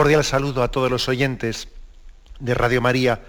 [0.00, 1.68] Cordial saludo a todos los oyentes
[2.38, 3.20] de Radio María.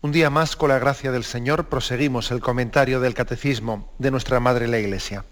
[0.00, 4.40] Un día más, con la gracia del Señor, proseguimos el comentario del Catecismo de nuestra
[4.40, 5.26] Madre la Iglesia.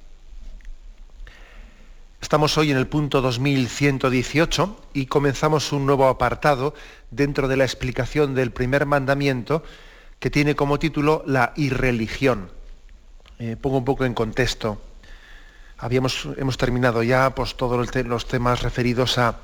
[2.20, 6.74] Estamos hoy en el punto 2118 y comenzamos un nuevo apartado
[7.10, 9.62] dentro de la explicación del primer mandamiento
[10.18, 12.50] que tiene como título la irreligión.
[13.38, 14.78] Eh, pongo un poco en contexto.
[15.78, 19.38] Habíamos, hemos terminado ya pues, todos los temas referidos a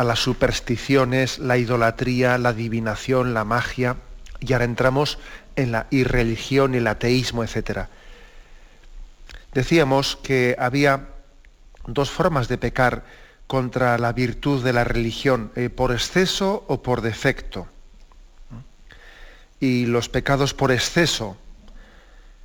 [0.00, 3.96] a las supersticiones, la idolatría, la adivinación, la magia,
[4.40, 5.18] y ahora entramos
[5.56, 7.80] en la irreligión, el ateísmo, etc.
[9.52, 11.08] Decíamos que había
[11.86, 13.04] dos formas de pecar
[13.46, 17.68] contra la virtud de la religión, eh, por exceso o por defecto.
[19.60, 21.36] Y los pecados por exceso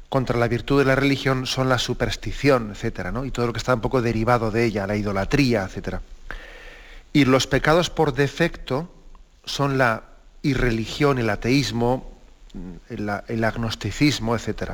[0.10, 3.12] contra la virtud de la religión son la superstición, etc.
[3.24, 6.02] Y todo lo que está un poco derivado de ella, la idolatría, etcétera.
[7.16, 8.92] Y los pecados por defecto
[9.46, 10.04] son la
[10.42, 12.12] irreligión, el ateísmo,
[12.90, 14.74] el, agnosticismo, etc.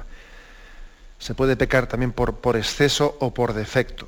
[1.19, 4.07] Se puede pecar también por, por, exceso o por defecto.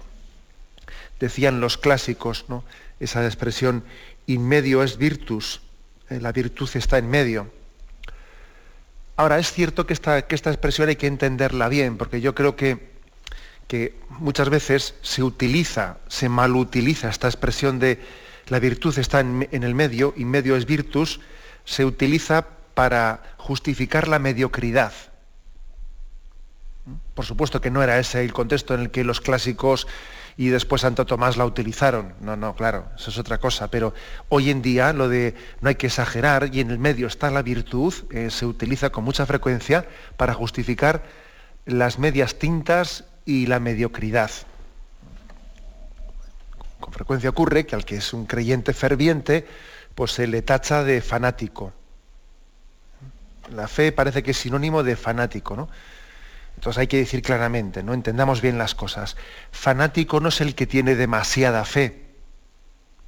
[1.20, 2.64] Decían los clásicos, ¿no?
[3.00, 3.84] esa expresión,
[4.26, 5.62] in medio es virtus,
[6.10, 7.54] eh, la virtud está en medio.
[9.16, 12.56] Ahora, es cierto que esta, que esta expresión hay que entenderla bien, porque yo creo
[12.56, 12.94] que
[13.68, 18.00] que muchas veces se utiliza, se malutiliza esta expresión de
[18.48, 21.20] la virtud está en, el medio y medio es virtus,
[21.66, 24.94] se utiliza para justificar la mediocridad.
[27.14, 29.88] Por supuesto que no era ese el contexto en el que los clásicos
[30.36, 32.14] y después Santo Tomás la utilizaron.
[32.20, 33.70] No, no, claro, eso es otra cosa.
[33.70, 33.94] Pero
[34.30, 37.44] hoy en día lo de no hay que exagerar y en el medio está la
[37.44, 39.86] virtud eh, se utiliza con mucha frecuencia
[40.18, 41.04] para justificar
[41.66, 44.32] las medias tintas y la mediocridad.
[46.84, 49.48] Con frecuencia ocurre que al que es un creyente ferviente,
[49.96, 51.72] pues se le tacha de fanático.
[53.56, 55.70] La fe parece que es sinónimo de fanático, ¿no?
[56.58, 57.94] Entonces hay que decir claramente, ¿no?
[57.94, 59.16] Entendamos bien las cosas.
[59.54, 62.04] Fanático no es el que tiene demasiada fe.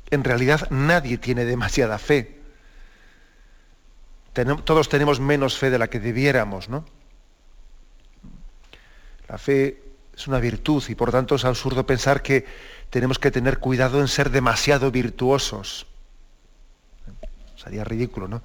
[0.09, 2.39] En realidad nadie tiene demasiada fe.
[4.63, 6.85] todos tenemos menos fe de la que debiéramos, ¿no?
[9.27, 9.83] La fe
[10.15, 12.45] es una virtud y por tanto es absurdo pensar que
[12.89, 15.87] tenemos que tener cuidado en ser demasiado virtuosos.
[17.55, 18.41] Sería ridículo, ¿no?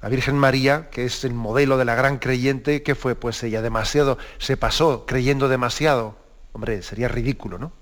[0.00, 3.14] La Virgen María, que es el modelo de la gran creyente, ¿qué fue?
[3.14, 6.16] Pues ella demasiado, se pasó creyendo demasiado.
[6.52, 7.72] Hombre, sería ridículo, ¿no?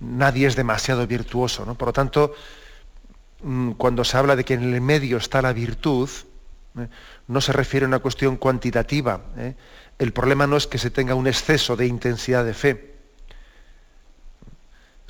[0.00, 1.74] Nadie es demasiado virtuoso, ¿no?
[1.74, 2.34] Por lo tanto,
[3.42, 6.08] mm, cuando se habla de que en el medio está la virtud,
[6.78, 6.88] ¿eh?
[7.28, 9.20] no se refiere a una cuestión cuantitativa.
[9.36, 9.54] ¿eh?
[9.98, 12.95] el problema no es que se tenga un exceso de intensidad de fe.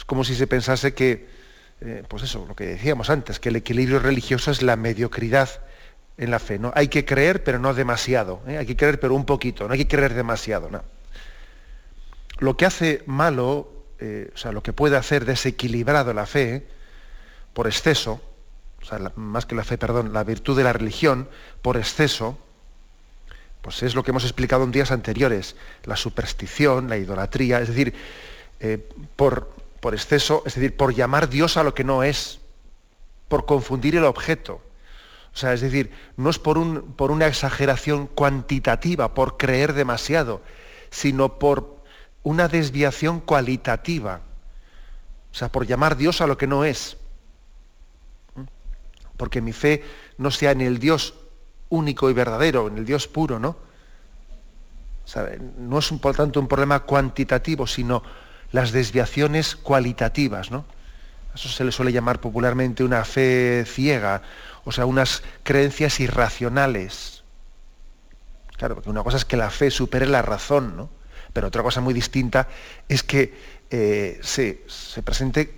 [0.07, 1.27] Como si se pensase que,
[1.81, 5.51] eh, pues eso, lo que decíamos antes, que el equilibrio religioso es la mediocridad
[6.17, 6.59] en la fe.
[6.59, 6.73] ¿no?
[6.75, 8.41] Hay que creer, pero no demasiado.
[8.47, 8.57] ¿eh?
[8.57, 9.67] Hay que creer, pero un poquito.
[9.67, 10.71] No hay que creer demasiado.
[10.71, 10.83] ¿no?
[12.39, 16.67] Lo que hace malo, eh, o sea, lo que puede hacer desequilibrado la fe,
[17.53, 18.21] por exceso,
[18.81, 21.29] o sea, más que la fe, perdón, la virtud de la religión,
[21.63, 22.39] por exceso,
[23.61, 27.95] pues es lo que hemos explicado en días anteriores, la superstición, la idolatría, es decir,
[29.17, 32.41] por, por exceso, es decir, por llamar Dios a lo que no es,
[33.29, 34.61] por confundir el objeto.
[35.35, 40.41] O sea, es decir, no es por, un, por una exageración cuantitativa, por creer demasiado,
[40.91, 41.77] sino por
[42.23, 44.21] una desviación cualitativa.
[45.31, 46.97] O sea, por llamar Dios a lo que no es.
[49.17, 49.85] Porque mi fe
[50.17, 51.15] no sea en el Dios
[51.69, 53.57] único y verdadero, en el Dios puro, ¿no?
[55.59, 58.03] no es por tanto un problema cuantitativo, sino
[58.57, 60.65] las desviaciones cualitativas, ¿no?
[61.35, 64.23] Eso se le suele llamar popularmente una fe ciega,
[64.65, 67.23] o sea, unas creencias irracionales.
[68.57, 70.89] Claro, porque una cosa es que la fe supere la razón, ¿no?
[71.35, 72.49] Pero otra cosa muy distinta
[72.89, 73.35] es que
[73.71, 75.55] eh, se, se presente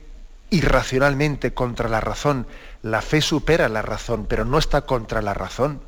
[0.50, 2.48] irracionalmente contra la razón.
[2.82, 5.80] La fe supera la razón, pero no está contra la razón.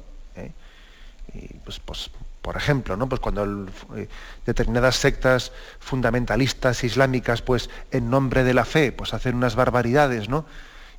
[1.34, 2.10] Y pues, pues,
[2.42, 3.08] Por ejemplo, ¿no?
[3.08, 3.66] pues cuando
[3.96, 4.08] eh,
[4.46, 10.46] determinadas sectas fundamentalistas islámicas, pues en nombre de la fe, pues hacen unas barbaridades, ¿no?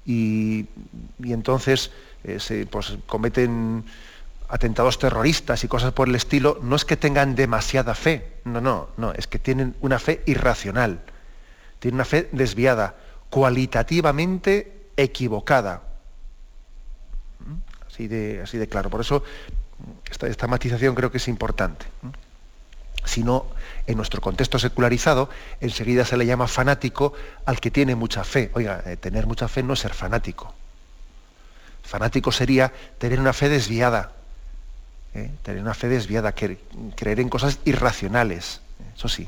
[0.06, 0.68] Y,
[1.24, 1.92] entonces
[2.24, 3.86] eh, se, pues, cometen
[4.50, 8.90] atentados terroristas y cosas por el estilo, no es que tengan demasiada fe, no, no,
[8.98, 11.00] no, es que tienen una fe irracional,
[11.80, 12.96] tienen una fe desviada,
[13.30, 15.84] cualitativamente equivocada.
[17.40, 17.88] ¿Mm?
[17.88, 18.90] Así de, así de claro.
[18.90, 19.24] Por eso
[20.10, 21.86] esta, matización creo que es importante.
[23.04, 23.48] Si no,
[23.88, 25.30] en nuestro contexto secularizado,
[25.60, 27.14] enseguida se le llama fanático
[27.46, 28.52] al que tiene mucha fe.
[28.54, 30.54] Oiga, eh, tener mucha fe no es ser fanático.
[31.84, 34.12] Fanático sería tener una fe desviada,
[35.16, 35.32] ¿eh?
[35.42, 38.62] tener una fe desviada, creer en cosas irracionales,
[38.96, 39.28] eso sí.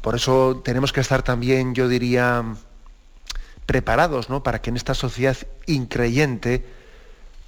[0.00, 2.44] Por eso tenemos que estar también, yo diría,
[3.66, 4.42] preparados ¿no?
[4.42, 6.64] para que en esta sociedad increyente,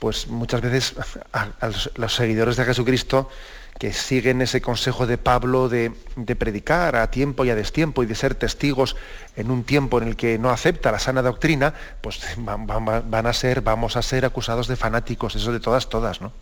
[0.02, 0.94] pues muchas veces
[1.32, 1.49] a,
[1.94, 3.31] los, seguidores de Jesucristo
[3.78, 5.93] que siguen ese consejo de Pablo de,
[6.37, 8.96] predicar a tiempo y a destiempo y de ser testigos
[9.37, 13.60] en un tiempo en el que no acepta la sana doctrina, pues van, a ser,
[13.60, 16.32] vamos a ser acusados de fanáticos, eso de todas, todas, ¿no?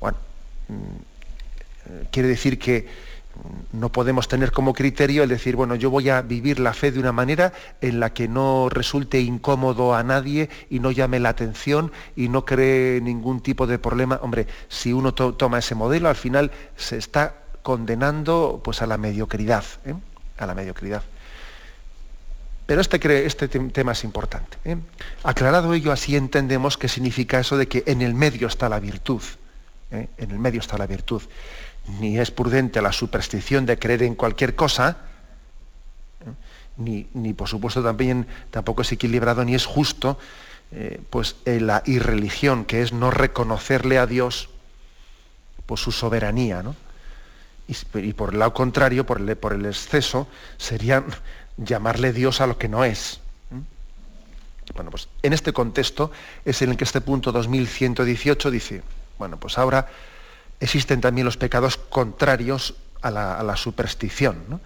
[0.00, 0.16] Bueno,
[0.68, 2.88] mm, quiere decir que
[3.72, 7.00] no podemos tener como criterio el decir, bueno, yo voy a vivir la fe de
[7.00, 11.92] una manera en la que no resulte incómodo a nadie y no llame la atención
[12.16, 14.20] y no cree ningún tipo de problema.
[14.22, 19.64] Hombre, si uno toma ese modelo, al final se está condenando pues, a la mediocridad,
[19.84, 19.94] ¿eh?
[20.38, 21.02] a la mediocridad.
[22.66, 24.56] Pero este, este tema es importante.
[24.64, 24.76] ¿eh?
[25.22, 29.22] Aclarado ello, así entendemos qué significa eso de que en el medio está la virtud.
[29.90, 30.08] ¿eh?
[30.16, 31.22] En el medio está la virtud
[32.00, 34.98] ni es prudente la superstición de creer en cualquier cosa,
[36.76, 37.04] ni,
[37.34, 40.18] por supuesto también tampoco es equilibrado ni es justo
[40.72, 44.48] eh, pues la irreligión, que es no reconocerle a Dios
[45.66, 46.62] por su soberanía.
[47.68, 50.26] Y, por el lado contrario, por el, por el exceso,
[50.56, 51.04] sería
[51.56, 53.20] llamarle Dios a lo que no es.
[54.74, 56.10] Bueno, pues en este contexto
[56.44, 58.82] es en el que este punto 2118 dice,
[59.18, 59.88] bueno, pues ahora
[60.60, 64.60] existen también los pecados contrarios a la, superstición.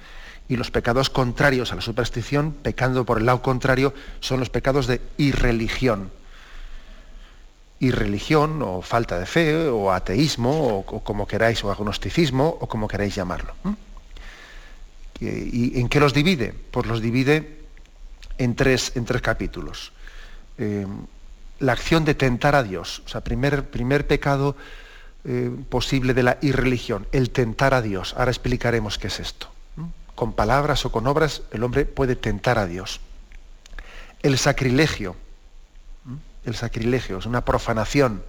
[0.49, 4.87] Y los pecados contrarios a la superstición, pecando por el lado contrario, son los pecados
[4.87, 6.11] de irreligión.
[7.81, 13.15] Irreligión o falta de fe o ateísmo o, como queráis, o agnosticismo o como queráis
[13.15, 13.55] llamarlo.
[15.21, 16.55] ¿Y en qué los divide?
[16.71, 17.59] Pues los divide
[18.39, 19.93] en tres, en tres capítulos.
[20.57, 20.87] Eh,
[21.61, 23.03] la acción de tentar a Dios.
[23.05, 24.57] O sea, primer, primer pecado
[25.31, 28.15] eh, posible de la irreligión, el tentar a Dios.
[28.17, 29.51] Ahora explicaremos qué es esto.
[30.15, 33.03] Con palabras o con obras el hombre puede tentar a Dios.
[34.23, 35.17] El sacrilegio.
[36.47, 38.23] El sacrilegio es una profanación,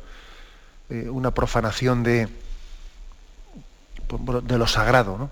[0.89, 2.27] eh, una profanación de,
[4.43, 5.29] de lo sagrado.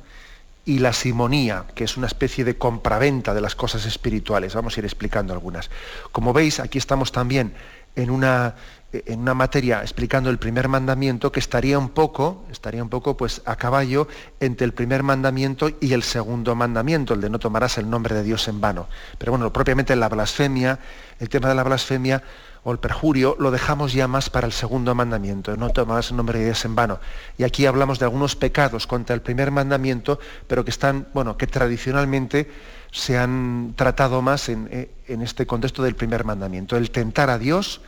[0.64, 4.54] y la simonía, que es una especie de compraventa de las cosas espirituales.
[4.54, 5.70] Vamos a ir explicando algunas.
[6.14, 7.54] Como veis, aquí estamos también
[7.98, 8.54] en una,
[8.94, 13.42] en una materia explicando el primer mandamiento que estaría un poco, estaría un poco pues
[13.46, 14.08] a caballo
[14.40, 18.24] entre el primer mandamiento y el segundo mandamiento, el de no tomarás el nombre de
[18.24, 18.88] Dios en vano.
[19.18, 20.80] Pero bueno, propiamente la blasfemia,
[21.20, 22.24] el tema de la blasfemia
[22.68, 26.40] o el perjurio lo dejamos ya más para el segundo mandamiento, no tomarás el nombre
[26.40, 27.00] de en vano.
[27.38, 31.48] Y aquí hablamos de algunos pecados contra el primer mandamiento, pero que están, bueno, que
[31.48, 32.52] tradicionalmente
[32.92, 37.80] se han tratado más en, eh, este contexto del primer mandamiento, el tentar a Dios,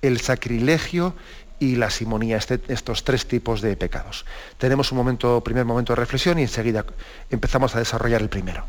[0.00, 1.14] el sacrilegio
[1.58, 4.24] y la simonía, este, estos tres tipos de pecados.
[4.56, 6.86] Tenemos un primer momento de reflexión y enseguida
[7.28, 8.64] empezamos a desarrollar el primero.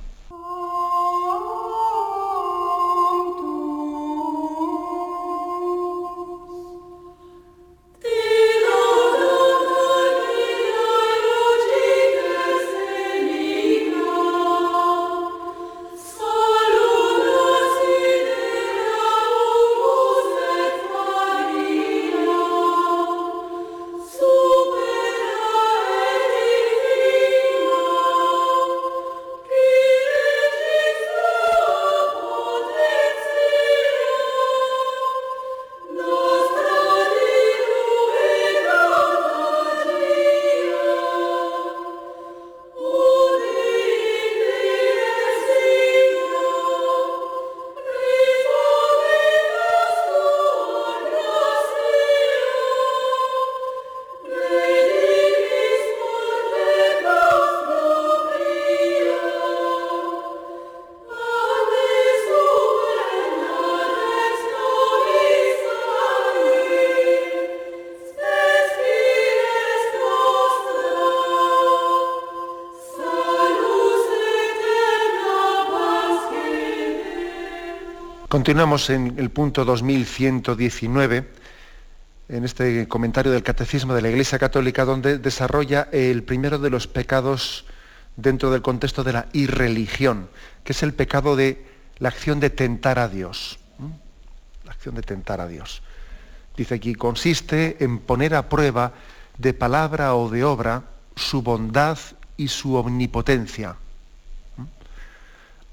[78.44, 81.30] Continuamos en el punto 2119,
[82.28, 86.86] en este comentario del Catecismo de la Iglesia Católica, donde desarrolla el primero de los
[86.86, 87.64] pecados
[88.18, 90.28] dentro del contexto de la irreligión,
[90.66, 91.66] que es el pecado de
[92.00, 93.60] la acción de tentar a Dios.
[94.66, 95.82] La acción de tentar a Dios.
[96.58, 98.92] Dice aquí, consiste en poner a prueba
[99.38, 100.84] de palabra o de obra
[101.16, 101.98] su bondad
[102.36, 103.78] y su omnipotencia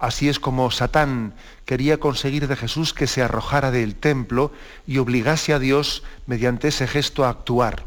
[0.01, 1.35] Así es como Satán
[1.67, 4.51] quería conseguir de Jesús que se arrojara del templo
[4.87, 7.85] y obligase a Dios mediante ese gesto a actuar.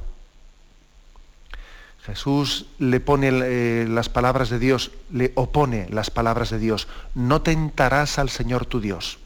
[2.05, 6.87] Jesús le pone eh, las palabras de Dios, le opone las palabras de Dios.
[7.15, 9.17] No tentarás al Señor tu Dios.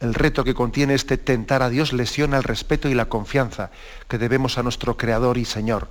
[0.00, 3.70] El reto que contiene este tentar a Dios lesiona el respeto y la confianza
[4.08, 5.88] que debemos a nuestro Creador y Señor.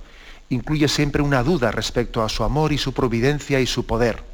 [0.48, 4.31] Incluye siempre una duda respecto a su amor y su providencia y su poder.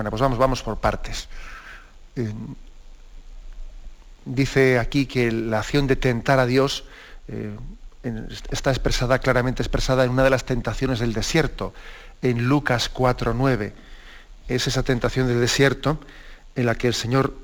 [0.00, 1.28] Bueno, pues vamos, vamos por partes.
[2.16, 2.32] Eh,
[4.24, 6.84] dice aquí que la acción de tentar a Dios
[7.28, 7.54] eh,
[8.50, 11.74] está expresada, claramente expresada en una de las tentaciones del desierto,
[12.22, 13.74] en Lucas 4.9.
[14.48, 16.00] Es esa tentación del desierto
[16.56, 17.34] en la que el Señor,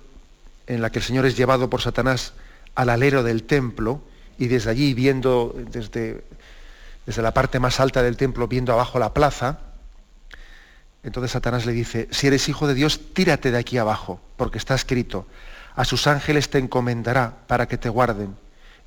[0.67, 2.33] en la que el Señor es llevado por Satanás
[2.75, 4.01] al alero del templo
[4.39, 6.25] y desde allí viendo, desde,
[7.05, 9.59] desde la parte más alta del templo, viendo abajo la plaza,
[11.07, 14.75] entonces Satanás le dice, si eres hijo de Dios, tírate de aquí abajo, porque está
[14.75, 15.25] escrito,
[15.77, 18.35] a sus ángeles te encomendará para que te guarden,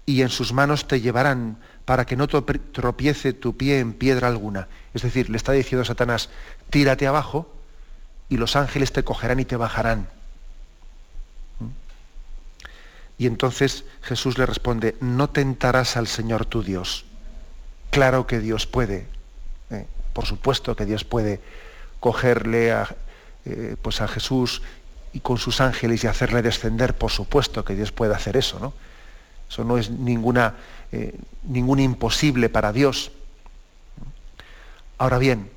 [0.05, 4.67] y en sus manos te llevarán para que no tropiece tu pie en piedra alguna.
[4.93, 6.29] Es decir, le está diciendo Satanás,
[6.69, 7.49] tírate abajo,
[8.27, 10.09] y los ángeles te cogerán y te bajarán.
[11.59, 11.67] ¿Mm?
[13.17, 17.05] Y entonces Jesús le responde, no tentarás al Señor tu Dios.
[17.91, 19.07] Claro que Dios puede,
[19.69, 19.87] ¿eh?
[20.11, 21.39] por supuesto que Dios puede
[21.99, 22.95] cogerle a,
[23.45, 24.61] eh, pues a Jesús
[25.13, 28.73] y con sus ángeles y hacerle descender, por supuesto que Dios puede hacer eso, ¿no?
[29.49, 30.55] Eso no es ninguna,
[30.91, 33.11] eh, ningún imposible para Dios.
[34.99, 35.49] Ahora bien,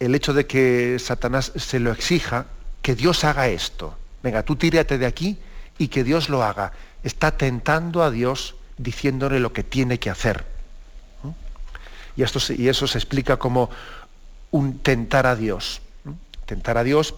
[0.00, 2.46] el hecho de que Satanás se lo exija,
[2.82, 5.38] que Dios haga esto, venga, tú tírate de aquí
[5.78, 6.72] y que Dios lo haga,
[7.04, 10.44] está tentando a Dios diciéndole lo que tiene que hacer.
[12.16, 13.70] Y, esto, y eso se explica como
[14.52, 15.82] un tentar a Dios.
[16.46, 17.14] Tentar a Dios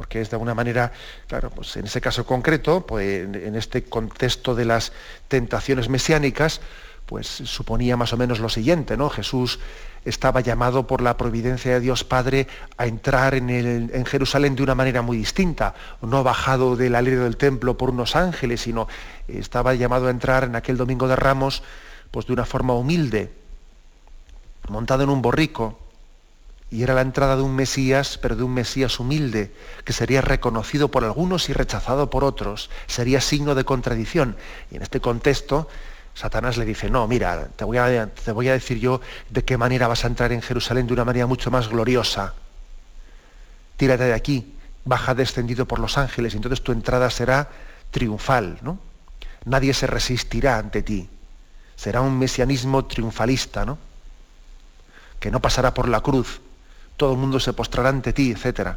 [0.00, 0.92] porque es de alguna manera,
[1.28, 4.92] claro, pues en ese caso concreto, pues en este contexto de las
[5.28, 6.62] tentaciones mesiánicas,
[7.04, 9.10] pues suponía más o menos lo siguiente, ¿no?
[9.10, 9.58] Jesús
[10.06, 12.46] estaba llamado por la providencia de Dios Padre
[12.78, 17.36] a entrar en, en Jerusalén de una manera muy distinta, no bajado del alero del
[17.36, 18.88] templo por unos ángeles, sino
[19.28, 21.62] estaba llamado a entrar en aquel domingo de Ramos,
[22.10, 23.30] pues de una forma humilde,
[24.68, 25.78] montado en un borrico,
[26.70, 29.52] y era la entrada de un Mesías, pero de un Mesías humilde,
[29.84, 32.70] que sería reconocido por algunos y rechazado por otros.
[32.86, 34.36] Sería signo de contradicción.
[34.70, 35.68] Y en este contexto,
[36.14, 39.00] Satanás le dice, no, mira, te voy, a, te voy a decir yo
[39.30, 42.34] de qué manera vas a entrar en Jerusalén de una manera mucho más gloriosa.
[43.76, 47.48] Tírate de aquí, baja descendido por los ángeles, y entonces tu entrada será
[47.90, 48.78] triunfal, ¿no?
[49.44, 51.08] Nadie se resistirá ante ti.
[51.74, 53.78] Será un mesianismo triunfalista, ¿no?
[55.18, 56.40] Que no pasará por la cruz,
[57.00, 58.76] todo el mundo se postrará ante ti, etc.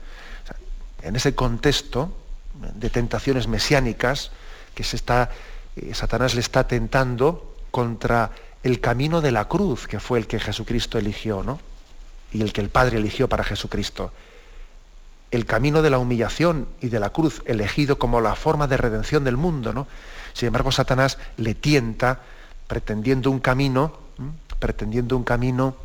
[1.01, 2.15] en ese contexto
[2.73, 4.31] de tentaciones mesiánicas,
[4.73, 5.29] que está,
[5.75, 8.31] eh, Satanás le está tentando contra
[8.63, 11.59] el camino de la cruz, que fue el que Jesucristo eligió, ¿no?
[12.31, 14.13] Y el que el Padre eligió para Jesucristo.
[15.29, 19.25] El camino de la humillación y de la cruz, elegido como la forma de redención
[19.25, 19.85] del mundo, ¿no?
[20.31, 22.21] Sin embargo, Satanás le tienta
[22.67, 23.97] pretendiendo un camino,
[24.59, 25.75] pretendiendo un camino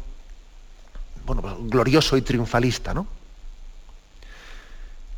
[1.28, 3.06] bueno, pues, glorioso y triunfalista, ¿no?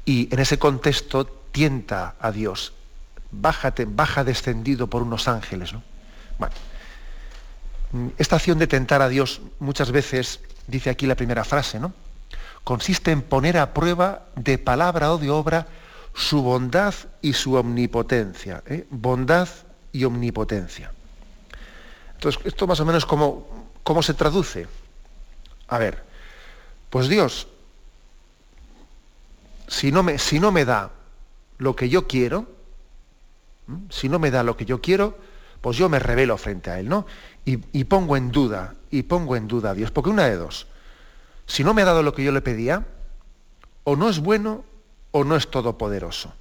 [0.05, 2.73] Y en ese contexto tienta a Dios,
[3.31, 5.83] bájate, baja descendido por unos ángeles, ¿no?
[8.19, 11.93] Esta acción de tentar a Dios muchas veces, dice aquí la primera frase, ¿no?
[12.65, 15.67] Consiste en poner a prueba de palabra o de obra
[16.15, 18.63] su bondad y su omnipotencia.
[18.67, 18.87] ¿eh?
[18.91, 19.49] Bondad
[19.93, 20.93] y omnipotencia.
[22.15, 24.67] Entonces, esto más o menos cómo, cómo se traduce.
[25.71, 26.03] A ver,
[26.91, 27.47] pues Dios,
[29.69, 30.91] si no me, si no me da
[31.59, 32.49] lo que yo quiero,
[33.89, 35.17] si no me da lo que yo quiero,
[35.61, 37.07] pues yo me revelo frente a Él, ¿no?
[37.45, 40.67] Y, y, pongo en duda, y pongo en duda a Dios, porque una de dos,
[41.47, 42.85] si no me ha dado lo que yo le pedía,
[43.85, 44.65] o no es bueno
[45.13, 46.33] o no es todopoderoso.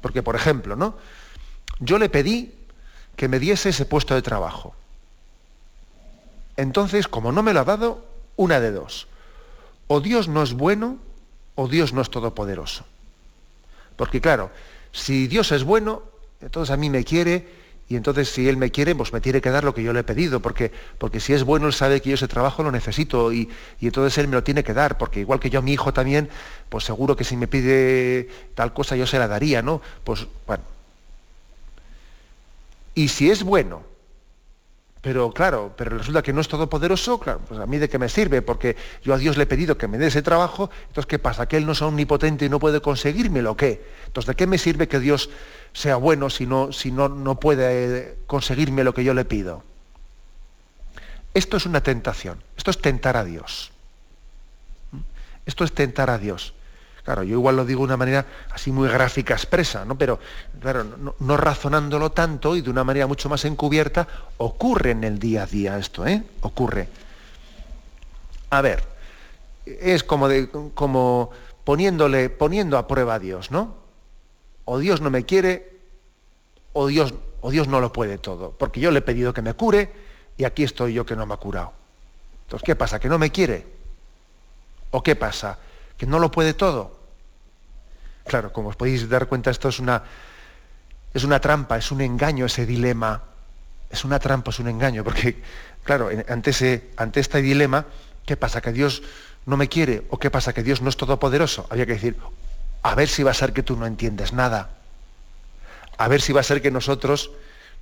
[0.00, 0.96] Porque, por ejemplo, ¿no?
[1.80, 2.54] Yo le pedí
[3.16, 4.76] que me diese ese puesto de trabajo.
[6.56, 9.06] Entonces, como no me lo ha dado, una de dos.
[9.86, 10.98] O Dios no es bueno
[11.54, 12.84] o Dios no es todopoderoso.
[13.96, 14.50] Porque claro,
[14.92, 16.02] si Dios es bueno,
[16.40, 17.46] entonces a mí me quiere
[17.88, 20.00] y entonces si Él me quiere, pues me tiene que dar lo que yo le
[20.00, 23.32] he pedido, porque, porque si es bueno, Él sabe que yo ese trabajo lo necesito
[23.32, 23.48] y,
[23.78, 25.92] y, entonces Él me lo tiene que dar, porque igual que yo a mi hijo
[25.92, 26.30] también,
[26.70, 29.82] pues seguro que si me pide tal cosa yo se la daría, ¿no?
[30.02, 30.64] Pues bueno.
[32.94, 33.82] Y si es bueno,
[35.04, 38.08] pero claro, pero resulta que no es todopoderoso, claro, pues a mí de qué me
[38.08, 41.18] sirve, porque yo a Dios le he pedido que me dé ese trabajo, entonces ¿qué
[41.18, 41.46] pasa?
[41.46, 43.84] ¿Que Él no es omnipotente y no puede conseguírmelo o qué?
[44.06, 45.28] Entonces, ¿de qué me sirve que Dios
[45.74, 49.62] sea bueno si no, si no, no puede conseguirme lo que yo le pido?
[51.34, 53.72] Esto es una tentación, esto es tentar a Dios.
[54.92, 55.00] ¿Mm?
[55.44, 56.54] Esto es tentar a Dios.
[57.04, 59.98] Claro, yo igual lo digo de una manera así muy gráfica, expresa, ¿no?
[59.98, 60.18] Pero,
[60.58, 64.08] claro, no, no, razonándolo tanto y de una manera mucho más encubierta,
[64.38, 66.22] ocurre en el día a día esto, ¿eh?
[66.40, 66.88] Ocurre.
[68.48, 68.82] A ver,
[69.66, 71.30] es como, de, como
[71.64, 73.74] poniéndole, poniendo a prueba a Dios, ¿no?
[74.64, 75.76] O Dios no me quiere,
[76.72, 79.52] o Dios, o Dios no lo puede todo, porque yo le he pedido que me
[79.52, 79.92] cure
[80.38, 81.72] y aquí estoy yo que no me ha curado.
[82.44, 82.98] Entonces, ¿qué pasa?
[82.98, 83.66] ¿Que no me quiere?
[84.90, 85.58] ¿O qué pasa?
[85.96, 86.98] Que no lo puede todo.
[88.26, 90.02] Claro, como os podéis dar cuenta, esto es una,
[91.12, 93.22] es una trampa, es un engaño ese dilema.
[93.90, 95.40] Es una trampa, es un engaño, porque,
[95.84, 97.86] claro, ante, ese, ante este dilema,
[98.26, 98.60] ¿qué pasa?
[98.60, 99.02] ¿Que Dios
[99.46, 100.04] no me quiere?
[100.10, 100.52] ¿O qué pasa?
[100.52, 101.66] ¿Que Dios no es todopoderoso?
[101.70, 102.16] Había que decir,
[102.82, 104.70] a ver si va a ser que tú no entiendes nada.
[105.96, 107.30] A ver si va a ser que nosotros,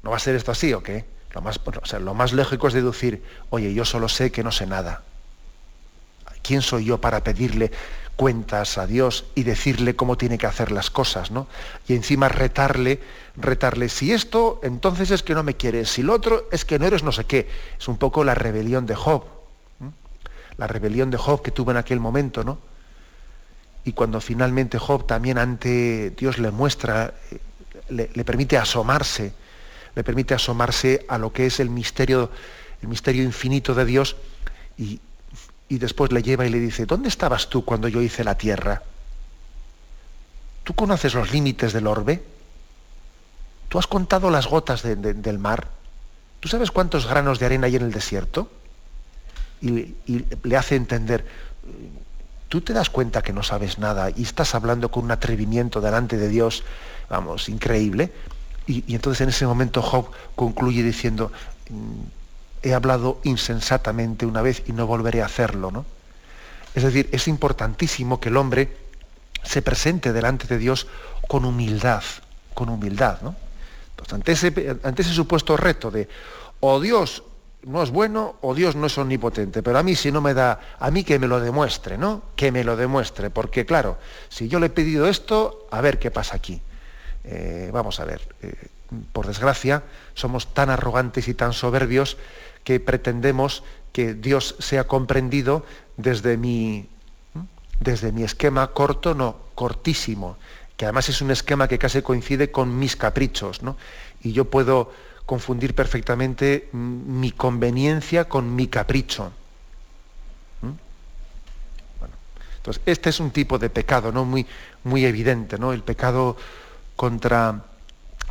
[0.02, 1.04] no va a ser esto así o qué.
[1.32, 1.60] Lo más,
[1.98, 5.02] lo más lógico es deducir, oye, yo solo sé que no sé nada.
[6.42, 7.70] ¿Quién soy yo para pedirle
[8.16, 11.46] cuentas a Dios y decirle cómo tiene que hacer las cosas, ¿no?
[11.88, 13.00] Y encima retarle,
[13.36, 16.86] retarle, si esto, entonces es que no me quieres, si lo otro es que no
[16.86, 17.48] eres no sé qué.
[17.78, 19.24] Es un poco la rebelión de Job,
[20.56, 22.58] la rebelión de Job que tuvo en aquel momento, ¿no?
[23.84, 27.14] Y cuando finalmente Job también ante Dios le muestra,
[27.88, 29.32] le, le permite asomarse,
[29.94, 32.30] le permite asomarse a lo que es el misterio,
[32.82, 34.16] el misterio infinito de Dios
[34.78, 35.00] y,
[35.72, 38.82] y después le lleva y le dice, ¿dónde estabas tú cuando yo hice la tierra?
[40.64, 42.22] ¿Tú conoces los límites del orbe?
[43.70, 45.68] ¿Tú has contado las gotas de, de, del mar?
[46.40, 48.50] ¿Tú sabes cuántos granos de arena hay en el desierto?
[49.62, 49.94] Y,
[50.42, 51.24] le hace entender,
[52.50, 56.18] tú te das cuenta que no sabes nada y estás hablando con un atrevimiento delante
[56.18, 56.64] de Dios,
[57.08, 58.12] vamos, increíble.
[58.66, 61.32] Y entonces en ese momento Job concluye diciendo,
[62.62, 65.70] he hablado insensatamente una vez y no volveré a hacerlo.
[65.70, 65.84] ¿no?
[66.74, 68.76] Es decir, es importantísimo que el hombre
[69.42, 70.86] se presente delante de Dios
[71.28, 72.02] con humildad,
[72.54, 73.20] con humildad.
[73.22, 73.34] ¿no?
[73.98, 76.08] Entonces, ante, ese, supuesto reto de
[76.60, 77.22] o Dios
[77.64, 80.58] no es bueno o Dios no es omnipotente, pero a mí si no me da,
[80.78, 82.22] a mí que me lo demuestre, ¿no?
[82.34, 83.98] Que me lo demuestre, porque claro,
[84.28, 86.60] si yo le he pedido esto, a ver qué pasa aquí.
[87.24, 88.54] Eh, vamos a ver, eh,
[89.12, 92.16] por desgracia, somos tan arrogantes y tan soberbios
[92.64, 95.64] que pretendemos que Dios sea comprendido
[95.96, 96.88] desde mi,
[97.80, 100.36] desde mi esquema corto, no, cortísimo,
[100.76, 103.76] que además es un esquema que casi coincide con mis caprichos, ¿no?
[104.22, 104.92] Y yo puedo
[105.26, 109.32] confundir perfectamente mi conveniencia con mi capricho.
[110.60, 112.14] Bueno,
[112.56, 114.24] entonces, este es un tipo de pecado ¿no?
[114.24, 114.46] muy,
[114.84, 115.72] muy evidente, ¿no?
[115.72, 116.36] el pecado
[116.96, 117.64] contra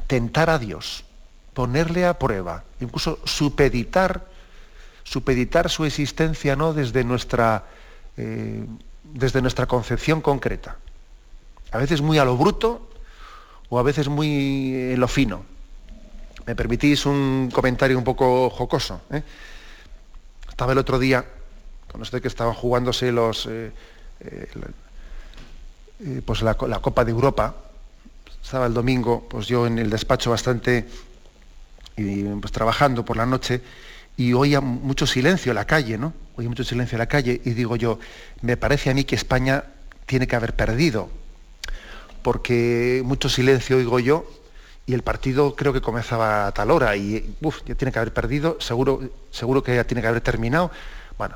[0.08, 1.06] tentar a Dios
[1.54, 4.26] ponerle a prueba, incluso supeditar,
[5.04, 6.74] supeditar su existencia ¿no?
[6.74, 7.66] desde, nuestra,
[8.18, 8.66] eh,
[9.04, 10.78] desde nuestra concepción concreta.
[11.72, 12.90] A veces muy a lo bruto
[13.70, 15.46] o a veces muy en lo fino.
[16.46, 19.02] ¿Me permitís un comentario un poco jocoso?
[19.12, 19.24] ¿eh?
[20.50, 21.26] Estaba el otro día,
[21.90, 23.72] con usted que estaban jugándose los, eh,
[24.20, 27.56] eh, pues la Copa de Europa,
[28.44, 30.88] estaba el domingo, pues yo en el despacho bastante
[32.40, 33.62] pues, trabajando por la noche
[34.18, 36.14] y oía mucho silencio en la calle, ¿no?
[36.36, 38.00] Oía mucho silencio en la calle y digo yo,
[38.42, 39.64] me parece a mí que España
[40.06, 41.10] tiene que haber perdido,
[42.22, 44.30] porque mucho silencio oigo yo
[44.86, 48.14] y el partido creo que comenzaba a tal hora y uf, ya tiene que haber
[48.14, 50.72] perdido, seguro, seguro que ya tiene que haber terminado.
[51.18, 51.36] Bueno,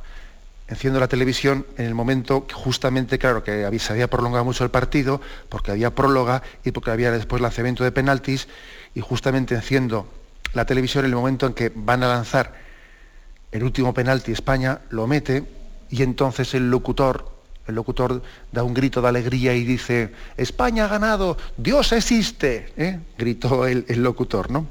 [0.68, 5.22] enciendo la televisión en el momento justamente, claro, que se había prolongado mucho el partido,
[5.50, 8.48] porque había próloga y porque había después lanzamiento de penaltis,
[8.94, 10.08] y justamente enciendo
[10.56, 12.54] la televisión en el momento en que van a lanzar
[13.52, 15.44] el último penalti España, lo mete
[15.90, 17.30] y entonces el locutor,
[17.68, 23.00] el locutor da un grito de alegría y dice, España ha ganado, Dios existe, ¿eh?
[23.18, 24.66] gritó el, locutor, ¿no?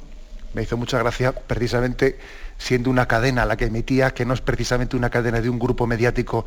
[0.54, 2.18] Me hizo mucha gracia precisamente
[2.58, 5.86] siendo una cadena la que emitía, que no es precisamente una cadena de un grupo
[5.86, 6.46] mediático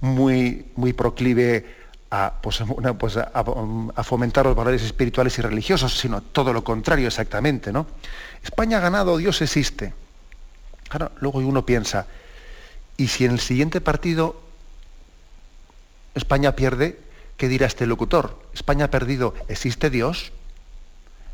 [0.00, 2.62] muy, muy proclive a, pues,
[2.98, 7.72] pues a, fomentar los valores espirituales y religiosos, sino todo lo contrario exactamente.
[7.72, 7.86] ¿no?
[8.44, 9.94] España ha ganado, Dios existe.
[11.18, 12.06] Luego uno piensa,
[12.96, 14.40] ¿y si en el siguiente partido
[16.14, 17.00] España pierde,
[17.36, 18.38] qué dirá este locutor?
[18.52, 20.30] España ha perdido, ¿existe Dios?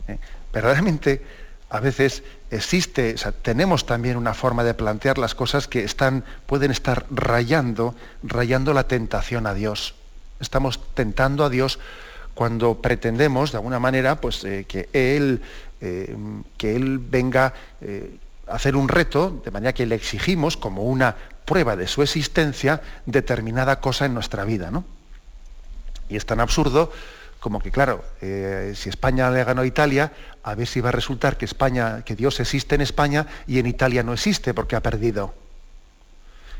[0.08, 0.18] ¿Eh?
[0.52, 1.22] Verdaderamente,
[1.68, 7.06] a veces existe, tenemos también una forma de plantear las cosas que están, pueden estar
[7.10, 9.94] rayando, rayando la tentación a Dios.
[10.40, 11.78] Estamos tentando a Dios
[12.34, 15.42] cuando pretendemos, de alguna manera, pues, eh, que, Él,
[15.80, 16.16] eh,
[16.56, 17.54] que Él venga
[18.46, 22.82] a hacer un reto, de manera que le exigimos, como una prueba de su existencia,
[23.06, 24.70] determinada cosa en nuestra vida.
[24.70, 24.84] ¿no?
[26.08, 26.92] Y es tan absurdo
[27.40, 30.12] como que, claro, eh, si España le ganó a Italia,
[30.42, 33.66] a ver si va a resultar que España, que Dios existe en España y en
[33.66, 35.34] Italia no existe porque ha perdido.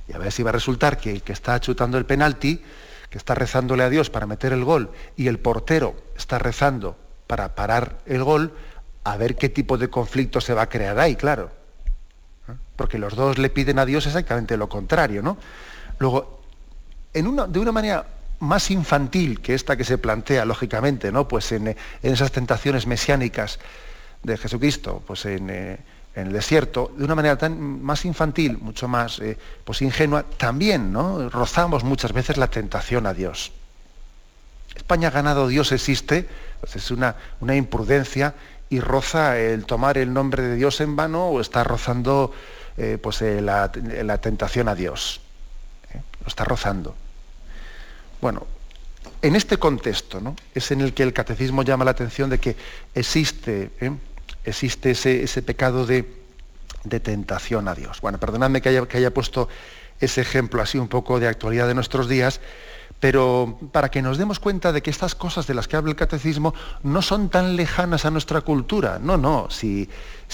[0.09, 2.63] Y a ver si va a resultar que el que está chutando el penalti,
[3.11, 7.55] que está rezándole a Dios para meter el gol, y el portero está rezando para
[7.55, 8.55] parar el gol,
[9.05, 11.51] a ver qué tipo de conflicto se va a crear ahí, claro.
[12.49, 12.53] ¿Eh?
[12.77, 15.37] Porque los dos le piden a Dios exactamente lo contrario, ¿no?
[15.99, 16.43] Luego,
[17.13, 18.07] en de una manera
[18.41, 21.29] más infantil que esta que se plantea, lógicamente, ¿no?
[21.29, 23.59] Pues en, esas tentaciones mesiánicas
[24.23, 25.79] de Jesucristo, pues en, eh,
[26.15, 31.29] el desierto, de una manera más infantil, mucho más eh, pues ingenua, también ¿no?
[31.29, 33.53] rozamos muchas veces la tentación a Dios.
[34.75, 36.27] España ha ganado, Dios existe,
[36.61, 38.35] pues es una, una imprudencia
[38.71, 42.33] y roza el tomar el nombre de Dios en vano o está rozando
[42.77, 43.71] eh, pues, la,
[44.03, 45.21] la, tentación a Dios.
[46.23, 46.95] Lo está rozando.
[48.21, 48.47] Bueno,
[49.23, 50.37] en este contexto ¿no?
[50.55, 52.57] es en el que el catecismo llama la atención de que
[52.95, 53.93] existe, ¿eh?
[54.45, 56.05] existe ese, pecado de,
[57.03, 58.01] tentación a Dios.
[58.01, 59.49] Bueno, perdonadme que haya, que haya puesto
[60.01, 62.41] ese ejemplo así un poco de actualidad de nuestros días,
[63.01, 65.97] pero para que nos demos cuenta de que estas cosas de las que habla el
[65.97, 68.99] catecismo no son tan lejanas a nuestra cultura.
[69.01, 69.89] No, no, si,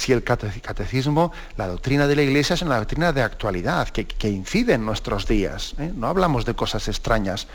[0.08, 4.84] el catecismo, la doctrina de la Iglesia es una doctrina de actualidad, que, incide en
[4.84, 5.74] nuestros días.
[5.78, 5.92] ¿eh?
[5.94, 7.46] No hablamos de cosas extrañas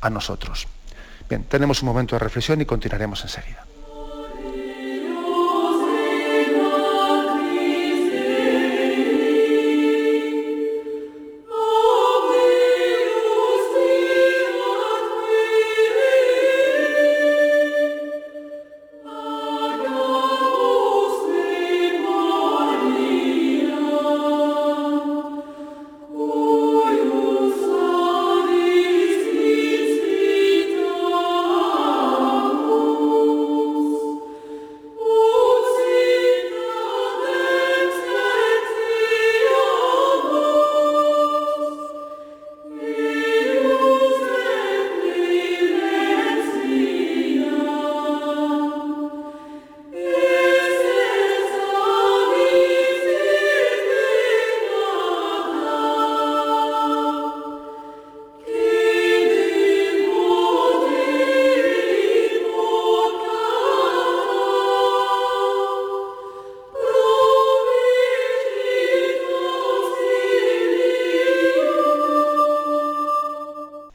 [0.00, 0.68] a nosotros.
[1.28, 3.66] Bien, tenemos un momento de reflexión y continuaremos enseguida.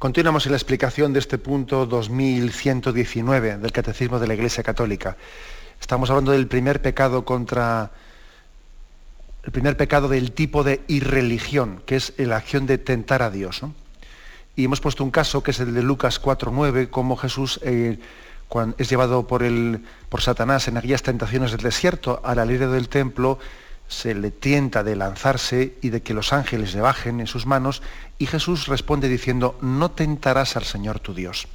[0.08, 5.18] Continuamos en la explicación de este punto 2119 del Catecismo de la Iglesia Católica.
[5.82, 7.92] Estamos hablando del primer pecado contra
[9.44, 13.60] el primer pecado del tipo de irreligión, que es la acción de tentar a Dios.
[14.56, 18.00] Y hemos puesto un caso que es el de Lucas 4.9, cómo Jesús eh,
[18.78, 23.40] es llevado por, el, por Satanás en aquellas tentaciones del desierto a la del templo,
[23.88, 27.82] se le tienta de lanzarse y de que los ángeles le bajen en sus manos,
[28.18, 31.48] y Jesús responde diciendo, no tentarás al Señor tu Dios.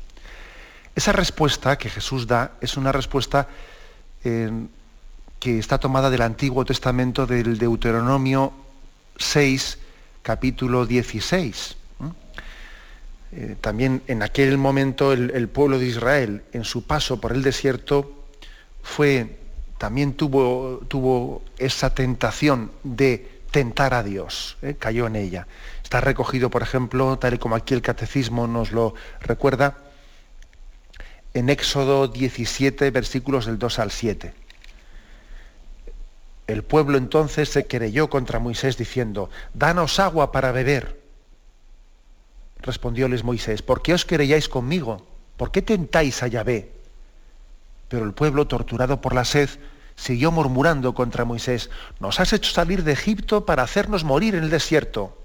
[0.95, 3.49] Esa respuesta que Jesús da es una respuesta
[4.25, 4.51] eh,
[5.39, 8.53] que está tomada del Antiguo Testamento del Deuteronomio
[9.17, 9.79] 6,
[10.23, 11.77] capítulo 16.
[13.35, 18.27] Eh, también en aquel momento el pueblo de Israel, en su paso por el desierto,
[18.83, 19.42] fue
[19.83, 24.77] también tuvo, tuvo esa tentación de tentar a Dios, ¿eh?
[24.79, 25.49] cayó en ella.
[25.83, 29.79] Está recogido, por ejemplo, tal y como aquí el catecismo nos lo recuerda,
[31.35, 34.33] en Éxodo 17, versículos del 2 al 7.
[36.47, 41.03] El pueblo entonces se querelló contra Moisés diciendo, danos agua para beber.
[42.61, 45.05] Respondióles Moisés, ¿por qué os querelláis conmigo?
[45.37, 46.71] ¿Por qué tentáis a Yahvé?
[47.89, 49.51] Pero el pueblo, torturado por la sed,
[49.97, 54.51] siguió murmurando contra Moisés, nos has hecho salir de Egipto para hacernos morir en el
[54.51, 55.17] desierto.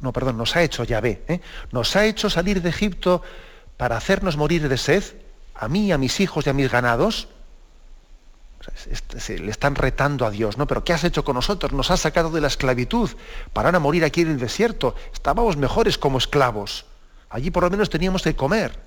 [0.00, 1.40] No, perdón, nos ha hecho Yahvé, ¿eh?
[1.70, 3.22] nos ha hecho salir de Egipto
[3.76, 5.04] para hacernos morir de sed,
[5.54, 7.28] a mí, a mis hijos y a mis ganados,
[9.18, 10.66] se le están retando a Dios, ¿no?
[10.66, 11.72] Pero ¿qué has hecho con nosotros?
[11.72, 13.10] Nos has sacado de la esclavitud
[13.52, 14.94] para ahora morir aquí en el desierto.
[15.12, 16.84] Estábamos mejores como esclavos.
[17.28, 18.78] Allí por lo menos teníamos que comer.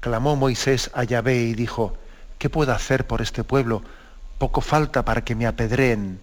[0.00, 1.96] Clamó Moisés a Yahvé y dijo,
[2.46, 3.82] ¿qué puedo hacer por este pueblo?
[4.38, 6.20] Poco falta para que me apedreen.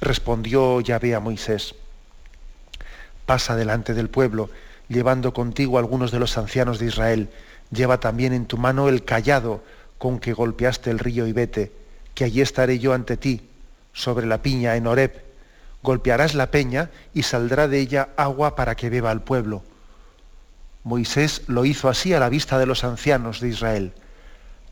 [0.00, 1.74] Respondió Yahvé a Moisés,
[3.26, 4.48] pasa delante del pueblo,
[4.88, 7.28] llevando contigo algunos de los ancianos de Israel.
[7.70, 9.62] Lleva también en tu mano el callado
[9.98, 11.72] con que golpeaste el río y vete,
[12.14, 13.42] que allí estaré yo ante ti,
[13.92, 15.12] sobre la piña en Horeb.
[15.82, 19.62] Golpearás la peña y saldrá de ella agua para que beba el pueblo.
[20.84, 23.92] Moisés lo hizo así a la vista de los ancianos de Israel.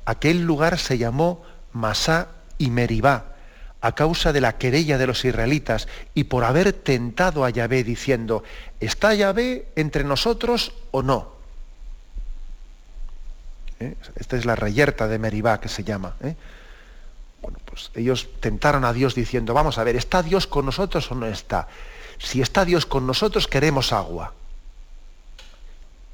[0.07, 1.43] Aquel lugar se llamó
[1.73, 3.37] Masá y Meribá,
[3.83, 8.43] a causa de la querella de los israelitas y por haber tentado a Yahvé diciendo,
[8.81, 11.37] ¿está Yahvé entre nosotros o no?
[13.81, 13.95] ¿eh?
[14.17, 16.15] Esta es la reyerta de Meribá que se llama.
[16.23, 16.35] ¿eh?
[17.43, 21.15] Bueno, pues ellos tentaron a Dios diciendo, vamos a ver, ¿está Dios con nosotros o
[21.15, 21.69] no está?
[22.19, 24.33] Si está Dios con nosotros, queremos agua.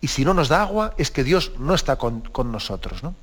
[0.01, 3.03] Y si no nos da agua, es que Dios no está con, nosotros.
[3.03, 3.15] ¿no?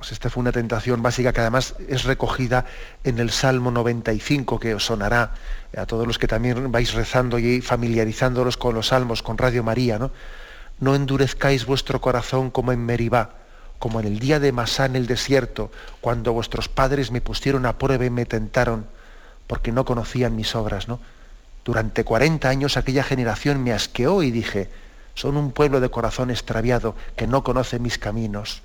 [0.00, 2.64] Pues esta fue una tentación básica que además es recogida
[3.04, 5.34] en el Salmo 95, que os sonará
[5.76, 9.98] a todos los que también vais rezando y familiarizándolos con los salmos, con Radio María,
[9.98, 10.94] ¿no?
[10.94, 13.34] endurezcáis vuestro corazón como en Meribá,
[13.78, 17.76] como en el día de Masá en el desierto, cuando vuestros padres me pusieron a
[17.76, 18.86] prueba y me tentaron,
[19.46, 20.98] porque no conocían mis obras, ¿no?
[21.62, 24.70] Durante 40 años aquella generación me asqueó y dije,
[25.12, 28.62] son un pueblo de corazón extraviado que no conoce mis caminos.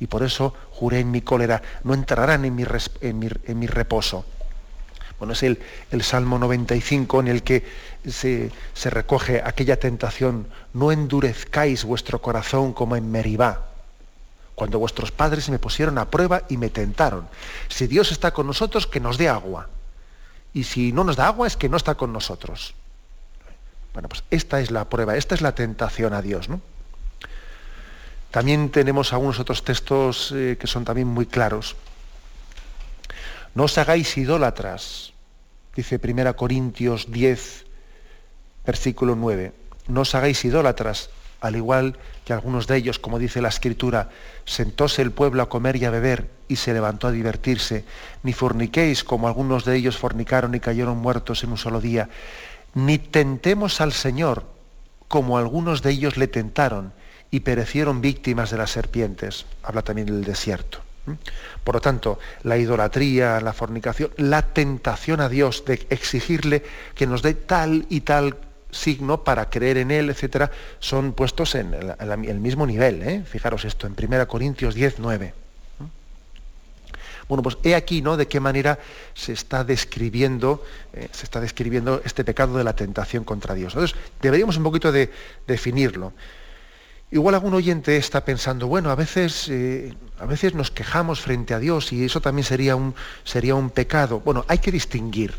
[0.00, 4.24] Y por eso juré en mi cólera, no entrarán en mi, reposo.
[5.18, 5.58] Bueno, es el,
[6.02, 7.64] Salmo 95 en el que
[8.06, 8.50] se,
[8.84, 13.66] recoge aquella tentación, no endurezcáis vuestro corazón como en Meribá,
[14.54, 17.28] cuando vuestros padres me pusieron a prueba y me tentaron.
[17.68, 19.68] Si Dios está con nosotros, que nos dé agua.
[20.54, 22.74] Y si no nos da agua, es que no está con nosotros.
[23.92, 26.48] Bueno, pues esta es la prueba, esta es la tentación a Dios.
[26.48, 26.60] ¿no?
[28.30, 31.76] También tenemos algunos otros textos eh, que son también muy claros.
[33.54, 35.12] No os hagáis idólatras,
[35.74, 37.64] dice 1 Corintios 10,
[38.66, 39.52] versículo 9.
[39.88, 41.08] No os hagáis idólatras,
[41.40, 44.10] al igual que algunos de ellos, como dice la Escritura,
[44.44, 47.86] sentóse el pueblo a comer y a beber y se levantó a divertirse.
[48.22, 52.10] Ni forniquéis, como algunos de ellos fornicaron y cayeron muertos en un solo día.
[52.74, 54.44] Ni tentemos al Señor,
[55.08, 56.92] como algunos de ellos le tentaron
[57.30, 59.46] y perecieron víctimas de las serpientes.
[59.62, 60.80] Habla también del desierto.
[61.64, 66.62] Por lo tanto, la idolatría, la fornicación, la tentación a Dios de exigirle
[66.94, 68.36] que nos dé tal y tal
[68.70, 73.02] signo para creer en Él, etcétera, son puestos en el, mismo nivel.
[73.02, 73.22] ¿eh?
[73.24, 75.34] Fijaros esto, en 1 Corintios 10, 9.
[77.28, 78.16] Bueno, pues he aquí, ¿no?
[78.16, 78.78] De qué manera
[79.12, 80.64] se está describiendo,
[80.94, 83.74] eh, se está describiendo este pecado de la tentación contra Dios.
[83.74, 85.10] Entonces, deberíamos un poquito de
[85.46, 86.14] definirlo.
[87.10, 91.58] Igual algún oyente está pensando, bueno, a veces, eh, a veces nos quejamos frente a
[91.58, 92.94] Dios y eso también sería un,
[93.24, 94.20] sería un pecado.
[94.20, 95.34] Bueno, hay que distinguir,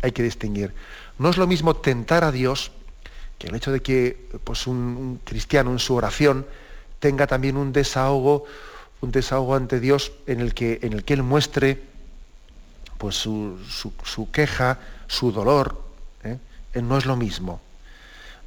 [0.00, 0.72] hay que distinguir.
[1.18, 2.70] No es lo mismo tentar a Dios
[3.38, 6.46] que el hecho de que pues, un, cristiano en su oración
[7.00, 8.44] tenga también un desahogo,
[9.00, 11.82] un desahogo ante Dios en el que, en el que Él muestre
[12.98, 13.58] pues, su,
[14.30, 15.82] queja, su dolor.
[16.22, 16.38] ¿eh?
[16.80, 17.60] No es lo mismo.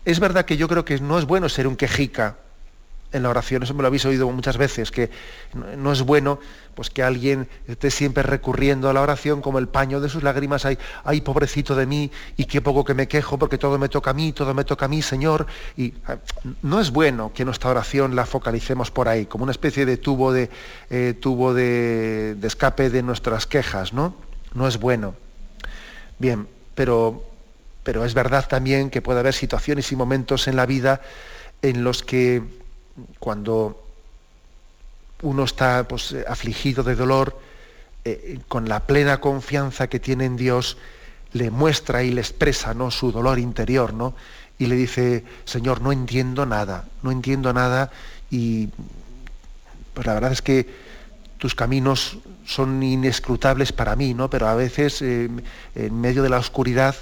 [0.06, 2.38] Es verdad que yo creo que no es bueno ser un quejica,
[3.15, 5.10] en la oración, eso me lo habéis oído muchas veces, que
[5.78, 6.39] no es bueno
[6.75, 10.65] pues que alguien esté siempre recurriendo a la oración como el paño de sus lágrimas,
[10.65, 14.12] ay, ay, pobrecito de mí, y qué poco que me quejo porque todo me toca
[14.12, 15.47] a mí, todo me toca a mí, Señor.
[15.78, 15.93] Y
[16.62, 20.34] no es bueno que nuestra oración la focalicemos por ahí, como una especie de tubo
[20.34, 20.49] de,
[20.89, 24.15] eh, tubo de, de escape de nuestras quejas, ¿no?
[24.54, 25.15] No es bueno.
[26.19, 27.23] Bien, pero,
[27.84, 31.01] pero es verdad también que puede haber situaciones y momentos en la vida
[31.62, 32.43] en los que
[33.20, 33.84] cuando
[35.22, 37.40] uno está pues, eh, afligido de dolor,
[38.04, 40.78] eh, con la plena confianza que tiene en Dios,
[41.34, 42.92] le muestra y le expresa ¿no?
[42.92, 44.16] su dolor interior, ¿no?
[44.58, 47.92] Y le dice, Señor, no entiendo nada, no entiendo nada
[48.32, 48.70] y
[49.94, 50.68] pues la verdad es que
[51.38, 54.30] tus caminos son inescrutables para mí, ¿no?
[54.30, 55.30] Pero a veces eh,
[55.76, 56.96] en medio de la oscuridad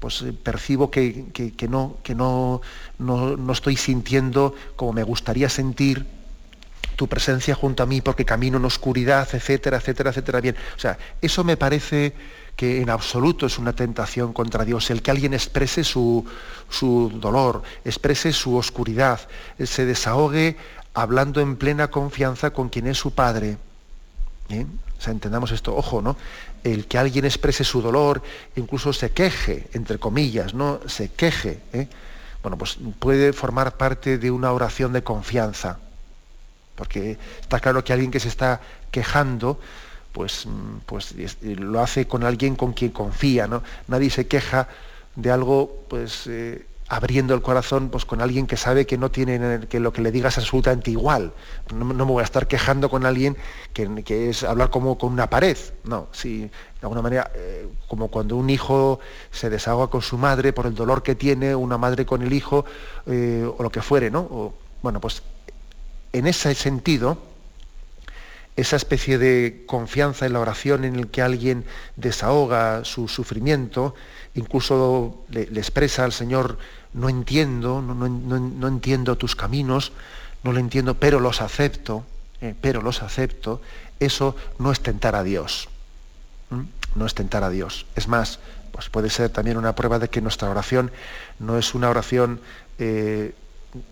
[0.00, 1.26] pues eh, percibo que,
[1.68, 2.60] no, que no,
[2.98, 6.06] no, estoy sintiendo como me gustaría sentir
[6.96, 10.40] tu presencia junto a mí porque camino en oscuridad, etcétera, etcétera, etcétera.
[10.40, 12.14] Bien, o sea, eso me parece
[12.56, 16.26] que en absoluto es una tentación contra Dios, el que alguien exprese su,
[16.68, 19.20] su dolor, exprese su oscuridad,
[19.64, 20.56] se desahogue
[20.92, 23.56] hablando en plena confianza con quien es su Padre.
[24.50, 24.66] ¿eh?
[25.00, 26.18] O sea, entendamos esto, ojo, ¿no?
[26.62, 28.22] El que alguien exprese su dolor,
[28.56, 30.80] incluso se queje, entre comillas, ¿no?
[30.86, 31.88] Se queje, ¿eh?
[32.42, 35.78] bueno, pues puede formar parte de una oración de confianza.
[36.76, 38.60] Porque está claro que alguien que se está
[38.90, 39.58] quejando,
[40.12, 43.62] pues, mm, pues lo hace con alguien con quien confía, ¿no?
[43.88, 44.68] Nadie se queja
[45.16, 49.60] de algo, pues, eh, abriendo el corazón pues, con alguien que sabe que no tiene
[49.68, 51.32] que lo que le digas es absolutamente igual.
[51.72, 53.36] No, me voy a estar quejando con alguien
[53.72, 55.56] que, es hablar como con una pared.
[55.84, 56.50] No, si de
[56.82, 58.98] alguna manera, eh, como cuando un hijo
[59.30, 62.64] se desahoga con su madre por el dolor que tiene, una madre con el hijo,
[63.06, 64.52] eh, o lo que fuere, ¿no?
[64.82, 65.22] bueno, pues
[66.12, 67.18] en ese sentido,
[68.56, 71.64] esa especie de confianza en la oración en el que alguien
[71.96, 73.94] desahoga su sufrimiento,
[74.34, 76.58] incluso le, expresa al Señor,
[76.92, 79.92] no entiendo, no, entiendo tus caminos,
[80.42, 82.04] no lo entiendo, pero los acepto,
[82.40, 83.60] eh, pero los acepto,
[83.98, 85.68] eso no es tentar a Dios.
[86.94, 87.86] No es tentar a Dios.
[87.94, 88.40] Es más,
[88.72, 90.90] pues puede ser también una prueba de que nuestra oración
[91.38, 92.40] no es una oración
[92.78, 93.34] eh,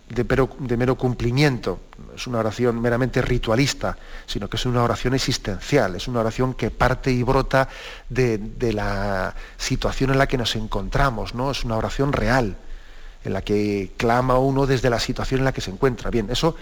[0.08, 1.80] de, mero cumplimiento,
[2.14, 6.70] es una oración meramente ritualista, sino que es una oración existencial, es una oración que
[6.70, 7.68] parte y brota
[8.08, 8.40] de,
[8.72, 11.50] la situación en la que nos encontramos, ¿no?
[11.50, 12.56] Es una oración real,
[13.24, 16.10] en la que clama uno desde la situación en la que se encuentra.
[16.10, 16.56] Bien, eso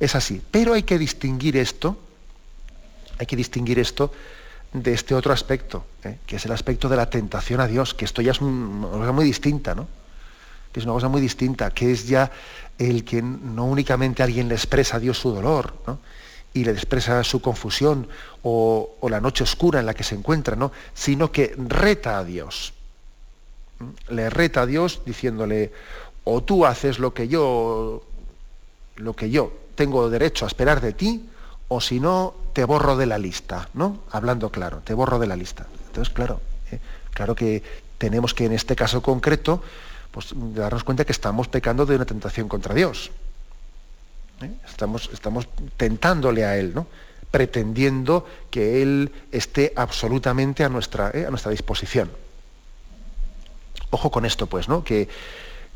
[0.00, 0.42] es así.
[0.50, 1.98] Pero hay que distinguir esto,
[3.18, 4.12] hay que distinguir esto
[4.72, 6.18] de este otro aspecto, ¿eh?
[6.26, 9.12] que es el aspecto de la tentación a Dios, que esto ya es una cosa
[9.12, 9.88] muy distinta, ¿no?
[10.72, 12.30] que es una cosa muy distinta, que es ya
[12.78, 15.74] el que no únicamente alguien le expresa a Dios su dolor,
[16.54, 18.08] y le expresa su confusión
[18.42, 20.72] o, la noche oscura en la que se encuentra, ¿no?
[20.94, 22.74] sino que reta a Dios.
[24.08, 25.72] Le reta a Dios diciéndole,
[26.24, 28.02] o tú haces lo que yo,
[28.96, 31.28] lo que yo tengo derecho a esperar de ti,
[31.68, 34.00] o si no, te borro de la lista, ¿no?
[34.10, 35.66] Hablando claro, te borro de la lista.
[35.86, 36.40] Entonces, claro,
[36.72, 36.80] ¿eh?
[37.12, 37.62] claro que
[37.98, 39.62] tenemos que en este caso concreto,
[40.10, 43.10] pues darnos cuenta que estamos pecando de una tentación contra Dios.
[44.42, 44.50] ¿eh?
[44.66, 46.86] Estamos, estamos tentándole a Él, ¿no?
[47.30, 51.26] pretendiendo que Él esté absolutamente a nuestra, ¿eh?
[51.26, 52.10] a nuestra disposición.
[53.90, 54.84] Ojo con esto, pues, ¿no?
[54.84, 55.08] Que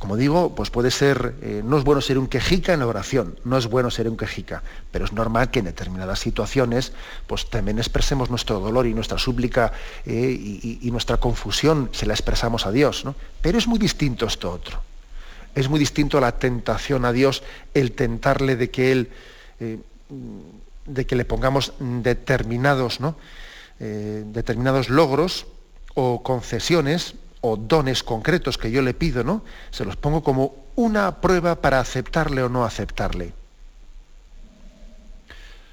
[0.02, 3.38] como digo, pues puede ser, eh, no es bueno ser un quejica en la oración,
[3.44, 6.92] no es bueno ser un quejica, pero es normal que en determinadas situaciones,
[7.28, 9.72] pues también expresemos nuestro dolor y nuestra súplica
[10.04, 13.14] eh, y, nuestra confusión, se la expresamos a Dios, ¿no?
[13.42, 14.82] Pero es muy distinto esto otro.
[15.54, 19.08] Es muy distinto la tentación a Dios, el tentarle de que Él,
[19.60, 19.78] eh,
[20.84, 23.14] de que le pongamos determinados, ¿no?
[23.78, 25.46] determinados logros
[25.94, 29.42] o concesiones o dones concretos que yo le pido, ¿no?
[29.70, 33.34] Se los pongo como una prueba para aceptarle o no aceptarle.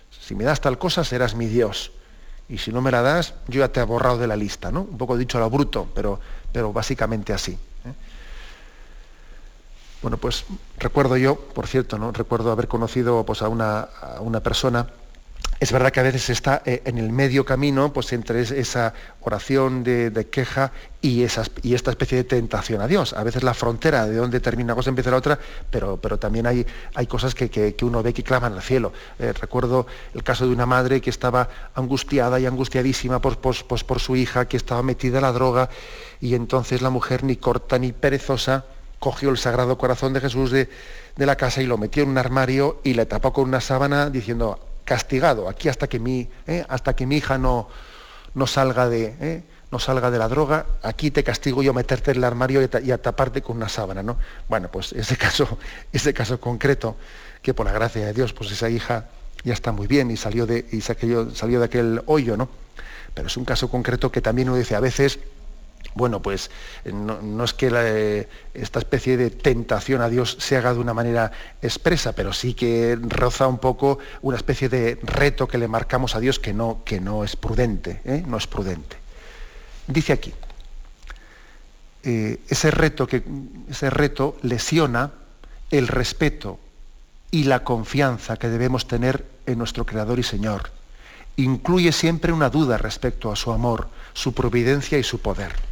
[0.09, 1.91] Si me das tal cosa, serás mi Dios.
[2.49, 4.81] Y si no me la das, yo ya te he borrado de la lista, ¿no?
[4.81, 6.19] Un poco dicho a lo bruto, pero,
[6.51, 7.51] pero básicamente así.
[7.51, 7.93] ¿eh?
[10.01, 10.45] Bueno, pues
[10.79, 12.11] recuerdo yo, por cierto, ¿no?
[12.11, 14.87] Recuerdo haber conocido pues, a, una, a una persona
[15.59, 19.83] es verdad que a veces está eh, en el medio camino, pues entre esa oración
[19.83, 23.11] de, queja y, esta especie de tentación a Dios.
[23.11, 25.37] A veces la frontera de donde termina una cosa empieza la otra,
[25.69, 28.93] pero, también hay, hay cosas que, uno ve que claman al cielo.
[29.19, 34.15] Eh, recuerdo el caso de una madre que estaba angustiada y angustiadísima por, por su
[34.15, 35.69] hija, que estaba metida en la droga,
[36.21, 38.63] y entonces la mujer ni corta ni perezosa
[38.99, 40.69] cogió el Sagrado Corazón de Jesús de,
[41.17, 44.09] de la casa y lo metió en un armario y le tapó con una sábana
[44.09, 44.59] diciendo,
[44.89, 47.69] castigado aquí hasta que mi, eh, hasta que mi hija no,
[48.33, 52.17] no, salga de, eh, no salga de la droga, aquí te castigo yo meterte en
[52.17, 54.01] el armario y, a taparte con una sábana.
[54.01, 54.17] ¿no?
[54.47, 55.59] Bueno, pues ese caso,
[55.93, 56.95] ese caso concreto,
[57.43, 59.09] que por la gracia de Dios, pues esa hija
[59.43, 61.25] ya está muy bien y salió de, y salió
[61.59, 62.49] de aquel hoyo, ¿no?
[63.13, 65.19] Pero es un caso concreto que también uno dice a veces,
[65.95, 66.49] bueno, pues
[66.85, 70.93] eh, no, es que eh, esta especie de tentación a Dios se haga de una
[70.93, 76.15] manera expresa, pero sí que roza un poco una especie de reto que le marcamos
[76.15, 78.23] a Dios que no, que no es prudente, ¿eh?
[78.25, 78.97] no es prudente.
[79.87, 80.33] Dice aquí,
[82.03, 83.23] ese, reto que,
[83.69, 85.11] ese reto lesiona
[85.71, 86.59] el respeto
[87.31, 90.71] y la confianza que debemos tener en nuestro Creador y Señor.
[91.35, 95.68] Incluye siempre una duda respecto a su amor, su providencia y su poder.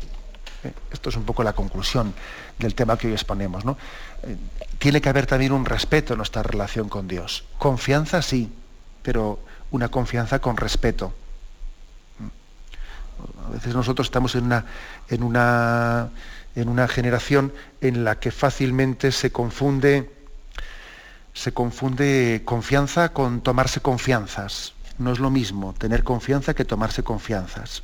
[0.91, 2.13] Esto es un poco la conclusión
[2.57, 3.65] del tema que hoy exponemos.
[3.65, 3.77] ¿no?
[4.23, 4.35] Eh,
[4.79, 7.43] tiene que haber también un respeto en nuestra relación con Dios.
[7.57, 8.51] Confianza sí,
[9.01, 9.39] pero
[9.71, 11.13] una confianza con respeto.
[13.47, 14.65] A veces nosotros estamos en una,
[15.09, 16.09] en una,
[16.55, 20.11] en una generación en la que fácilmente se confunde,
[21.33, 24.73] se confunde confianza con tomarse confianzas.
[24.99, 27.83] No es lo mismo tener confianza que tomarse confianzas.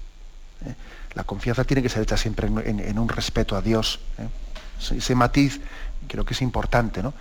[0.65, 0.75] ¿eh?
[1.15, 3.99] La confianza tiene que ser hecha siempre en, un respeto a Dios.
[4.17, 4.95] ¿eh?
[4.97, 5.61] Ese matiz
[6.07, 7.03] creo que es importante.
[7.03, 7.13] ¿no?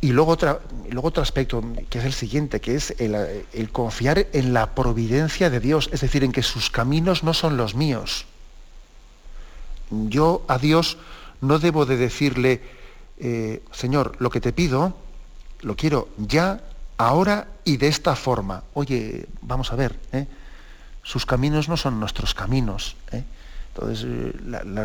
[0.00, 5.48] Y luego, otro aspecto, que es el siguiente, que es el, confiar en la providencia
[5.48, 8.26] de Dios, es decir, en que sus caminos no son los míos.
[9.90, 10.98] Yo a Dios
[11.40, 12.62] no debo de decirle,
[13.18, 14.92] eh, Señor, lo que te pido,
[15.60, 16.60] lo quiero ya,
[16.98, 18.64] ahora y de esta forma.
[18.74, 20.26] Oye, vamos a ver, ¿eh?
[21.02, 22.96] Sus caminos no son nuestros caminos.
[23.12, 23.24] ¿eh?
[23.74, 24.32] Entonces, eh,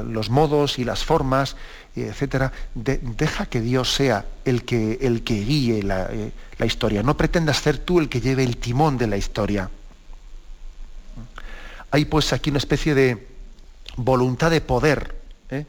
[0.05, 1.57] los modos y las formas,
[1.93, 7.03] etcétera, deja que Dios sea el que, el que guíe eh, la, historia.
[7.03, 9.69] No pretendas ser tú el que lleve el timón de la historia.
[11.91, 13.27] Hay pues aquí una especie de
[13.97, 15.15] voluntad de poder,
[15.49, 15.65] ¿eh?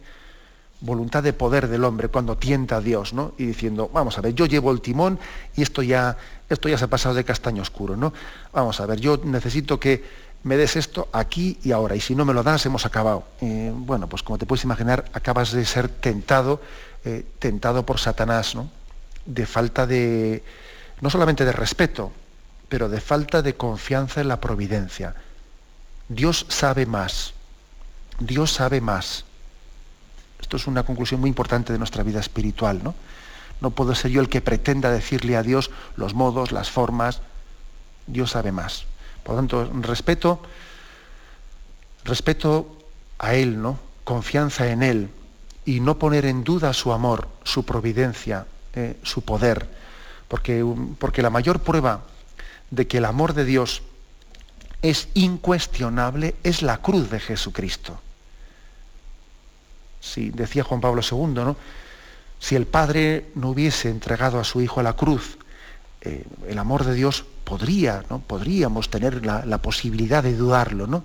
[0.81, 3.35] voluntad de poder del hombre cuando tienta a Dios, ¿no?
[3.37, 5.19] Y diciendo, vamos a ver, yo llevo el timón
[5.57, 6.17] y esto ya,
[6.49, 8.13] esto ya se ha pasado de castaño oscuro, ¿no?
[8.53, 12.25] Vamos a ver, yo necesito que me des esto aquí y ahora, y si no
[12.25, 13.25] me lo das, hemos acabado.
[13.41, 16.61] Eh, bueno, pues como te puedes imaginar, acabas de ser tentado,
[17.05, 18.71] eh, tentado por Satanás, ¿no?
[19.27, 20.43] De falta de,
[21.01, 22.13] no solamente de respeto,
[22.69, 25.15] pero de falta de confianza en la providencia.
[26.09, 27.35] Dios sabe más.
[28.19, 29.25] Dios sabe más.
[30.41, 32.95] Esto es una conclusión muy importante de nuestra vida espiritual, ¿no?
[33.61, 37.23] No puedo ser yo el que pretenda decirle a Dios los modos, las formas.
[38.07, 38.87] Dios sabe más.
[39.29, 40.41] Por lo tanto, respeto,
[42.03, 42.79] respeto
[43.19, 43.79] a Él, ¿no?
[44.03, 45.11] Confianza en Él
[45.67, 49.69] y no poner en duda su amor, su providencia, eh, su poder.
[50.29, 50.65] Porque,
[50.99, 52.05] porque la mayor prueba
[52.71, 53.83] de que el amor de Dios
[54.81, 58.01] es incuestionable es la cruz de Jesucristo.
[60.01, 61.57] Si decía Juan Pablo II, ¿no?
[62.41, 65.37] Si el Padre no hubiese entregado a su Hijo a la cruz,
[66.01, 68.19] eh, el amor de Dios podría, ¿no?
[68.19, 71.03] podríamos tener la, posibilidad de dudarlo, ¿no?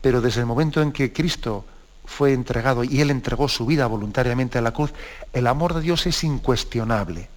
[0.00, 1.66] Pero desde el momento en que Cristo
[2.04, 4.92] fue entregado y Él entregó su vida voluntariamente a la cruz,
[5.34, 7.28] el amor de Dios es incuestionable.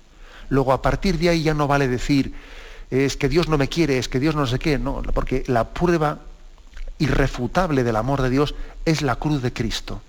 [0.49, 2.33] Luego, a partir de ahí ya no vale decir,
[2.89, 5.73] es que Dios no me quiere, es que Dios no sé qué, no, porque la
[5.73, 6.19] prueba
[6.97, 10.01] irrefutable del amor de Dios es la cruz de Cristo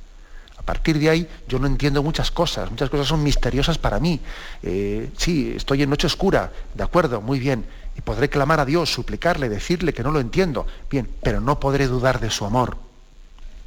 [0.67, 4.21] partir de ahí yo no entiendo muchas cosas, muchas cosas son misteriosas para mí.
[4.63, 7.65] Eh, sí, estoy en noche oscura, de acuerdo, muy bien,
[7.97, 11.87] y podré clamar a Dios, suplicarle, decirle que no lo entiendo, bien, pero no podré
[11.87, 12.77] dudar de su amor,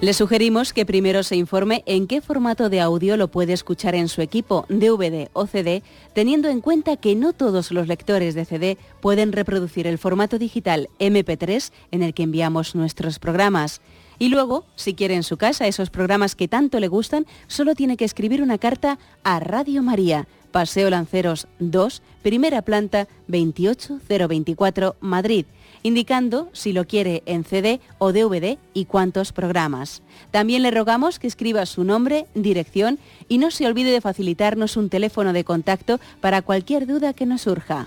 [0.00, 4.06] Le sugerimos que primero se informe en qué formato de audio lo puede escuchar en
[4.06, 5.82] su equipo DVD o CD,
[6.14, 10.88] teniendo en cuenta que no todos los lectores de CD pueden reproducir el formato digital
[11.00, 13.80] MP3 en el que enviamos nuestros programas.
[14.20, 17.96] Y luego, si quiere en su casa esos programas que tanto le gustan, solo tiene
[17.96, 25.44] que escribir una carta a Radio María, Paseo Lanceros 2, primera planta 28024, Madrid
[25.88, 30.02] indicando si lo quiere en CD o DVD y cuántos programas.
[30.30, 34.88] También le rogamos que escriba su nombre, dirección y no se olvide de facilitarnos un
[34.88, 37.86] teléfono de contacto para cualquier duda que nos surja.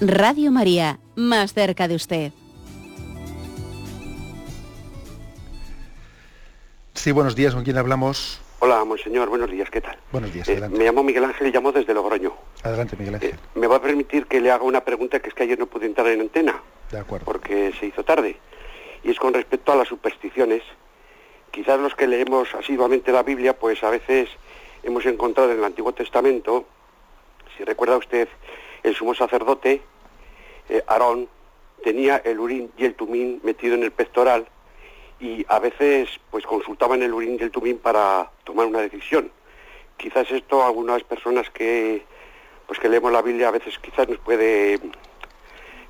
[0.00, 2.32] Radio María, más cerca de usted.
[6.94, 8.40] Sí, buenos días, ¿con quién hablamos?
[8.58, 9.98] Hola, monseñor, buenos días, ¿qué tal?
[10.10, 12.32] Buenos días, eh, me llamo Miguel Ángel y llamo desde Logroño.
[12.62, 13.30] Adelante, Miguel Ángel.
[13.32, 15.66] Eh, me va a permitir que le haga una pregunta que es que ayer no
[15.66, 16.62] pude entrar en antena.
[16.90, 17.26] De acuerdo.
[17.26, 18.38] Porque se hizo tarde.
[19.04, 20.62] Y es con respecto a las supersticiones.
[21.50, 24.30] Quizás los que leemos asiduamente la Biblia, pues a veces
[24.82, 26.64] hemos encontrado en el Antiguo Testamento,
[27.58, 28.26] si recuerda usted,
[28.82, 29.82] el sumo sacerdote,
[30.70, 31.28] eh, Aarón,
[31.84, 34.48] tenía el urín y el tumín metido en el pectoral
[35.18, 39.30] y a veces pues consultaban el urín y el tumín para tomar una decisión.
[39.96, 42.04] Quizás esto algunas personas que
[42.66, 44.80] pues que leemos la Biblia a veces quizás nos puede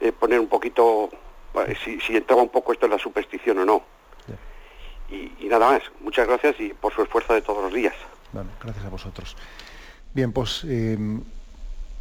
[0.01, 1.11] eh, poner un poquito,
[1.83, 3.83] si, si entraba un poco esto en la superstición o no.
[5.09, 7.95] Y, nada más, muchas gracias y por su esfuerzo de todos los días.
[8.33, 9.37] Bueno, gracias a vosotros.
[10.12, 10.99] Bien, pues eh,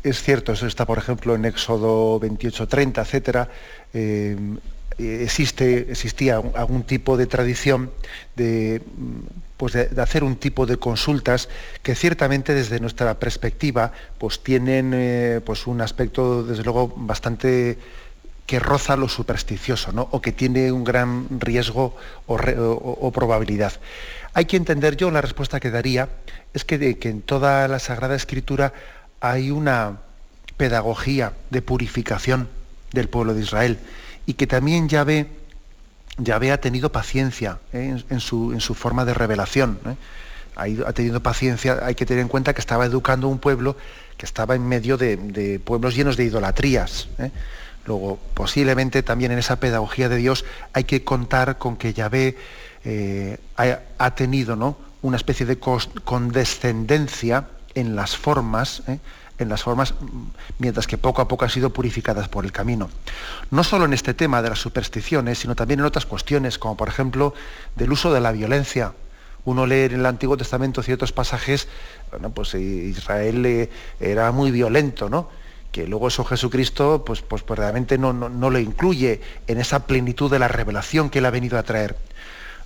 [0.01, 3.49] es cierto, eso está, por ejemplo, en Éxodo 28, 30, etcétera.
[3.93, 4.35] Eh,
[4.97, 7.91] existe, existía algún tipo de tradición
[8.35, 8.81] de,
[9.57, 11.49] pues de, hacer un tipo de consultas
[11.83, 17.77] que ciertamente desde nuestra perspectiva pues tienen eh, pues un aspecto desde luego bastante
[18.45, 20.07] que roza lo supersticioso, ¿no?
[20.11, 21.95] o que tiene un gran riesgo
[22.27, 23.73] o, probabilidad.
[24.33, 26.09] Hay que entender, yo la respuesta que daría
[26.53, 28.71] es que, que en toda la Sagrada Escritura
[29.19, 29.97] hay una
[30.57, 32.47] pedagogía de purificación
[32.91, 33.79] del pueblo de Israel
[34.25, 35.27] y que también Yahvé,
[36.17, 38.01] Yahvé ha tenido paciencia ¿eh?
[38.09, 39.79] en, su, en, su, forma de revelación.
[39.85, 39.95] ¿eh?
[40.55, 43.75] Ha, tenido paciencia, hay que tener en cuenta que estaba educando un pueblo
[44.17, 47.09] que estaba en medio de, pueblos llenos de idolatrías.
[47.19, 47.31] ¿eh?
[47.85, 52.37] Luego, posiblemente también en esa pedagogía de Dios hay que contar con que Yahvé
[52.85, 54.77] eh, ha, tenido ¿no?
[55.01, 58.81] una especie de condescendencia en las formas.
[59.37, 59.93] En las formas,
[60.59, 62.89] mientras que poco a poco han sido purificadas por el camino.
[63.51, 66.87] No solo en este tema de las supersticiones, sino también en otras cuestiones, como por
[66.87, 67.33] ejemplo
[67.75, 68.93] del uso de la violencia.
[69.43, 71.67] Uno lee en el Antiguo Testamento ciertos pasajes,
[72.11, 73.69] bueno, pues Israel eh,
[73.99, 75.29] era muy violento, ¿no?
[75.75, 80.31] que luego eso Jesucristo pues, pues, pues realmente no, no, lo incluye en esa plenitud
[80.31, 81.97] de la revelación que él ha venido a traer.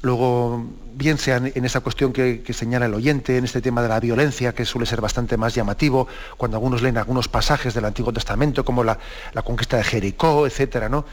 [0.01, 3.99] Luego, bien sea en esa cuestión que, señala el oyente, en este tema de la
[3.99, 8.63] violencia, que suele ser bastante más llamativo, cuando algunos leen algunos pasajes del Antiguo Testamento,
[8.63, 8.97] como la,
[9.43, 10.87] conquista de Jericó, etc.
[10.89, 11.05] ¿no?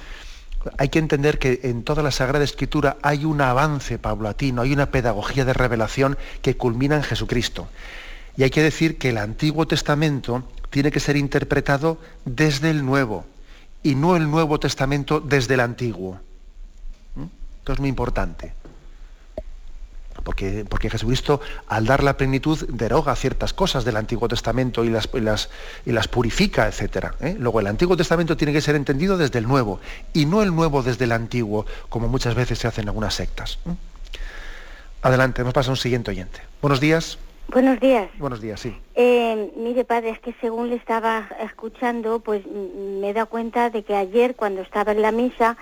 [0.78, 4.90] Hay que entender que en toda la Sagrada Escritura hay un avance paulatino, hay una
[4.90, 7.68] pedagogía de revelación que culmina en Jesucristo.
[8.36, 13.24] Y hay que decir que el Antiguo Testamento tiene que ser interpretado desde el Nuevo
[13.82, 16.20] y no el Nuevo Testamento desde el Antiguo.
[17.58, 18.52] Esto es muy importante.
[20.26, 25.08] Porque, porque, Jesucristo, al dar la plenitud, deroga ciertas cosas del Antiguo Testamento y las,
[25.84, 27.12] y las, purifica, etc.
[27.20, 27.36] ¿eh?
[27.38, 29.78] Luego, el Antiguo Testamento tiene que ser entendido desde el Nuevo
[30.12, 33.60] y no el Nuevo desde el Antiguo, como muchas veces se hace en algunas sectas.
[33.68, 33.74] ¿eh?
[35.02, 36.40] Adelante, hemos pasado a un siguiente oyente.
[36.60, 37.18] Buenos días.
[37.46, 38.08] Buenos días.
[38.18, 38.76] Buenos días, sí.
[38.96, 43.84] Eh, mire, padre, es que según le estaba escuchando, pues me he dado cuenta de
[43.84, 45.56] que ayer cuando estaba en la misa,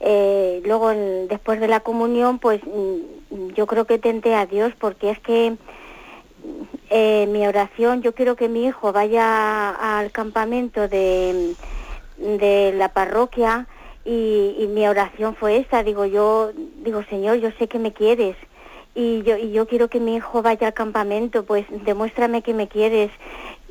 [0.00, 2.60] eh, luego después de la comunión, pues
[3.54, 5.56] yo creo que tenté a Dios porque es que
[6.90, 11.54] eh, mi oración, yo quiero que mi hijo vaya al campamento de,
[12.18, 13.66] de la parroquia
[14.04, 16.52] y, y mi oración fue esa, digo yo,
[16.84, 18.36] digo Señor, yo sé que me quieres
[18.94, 22.68] y yo, y yo quiero que mi hijo vaya al campamento, pues demuéstrame que me
[22.68, 23.10] quieres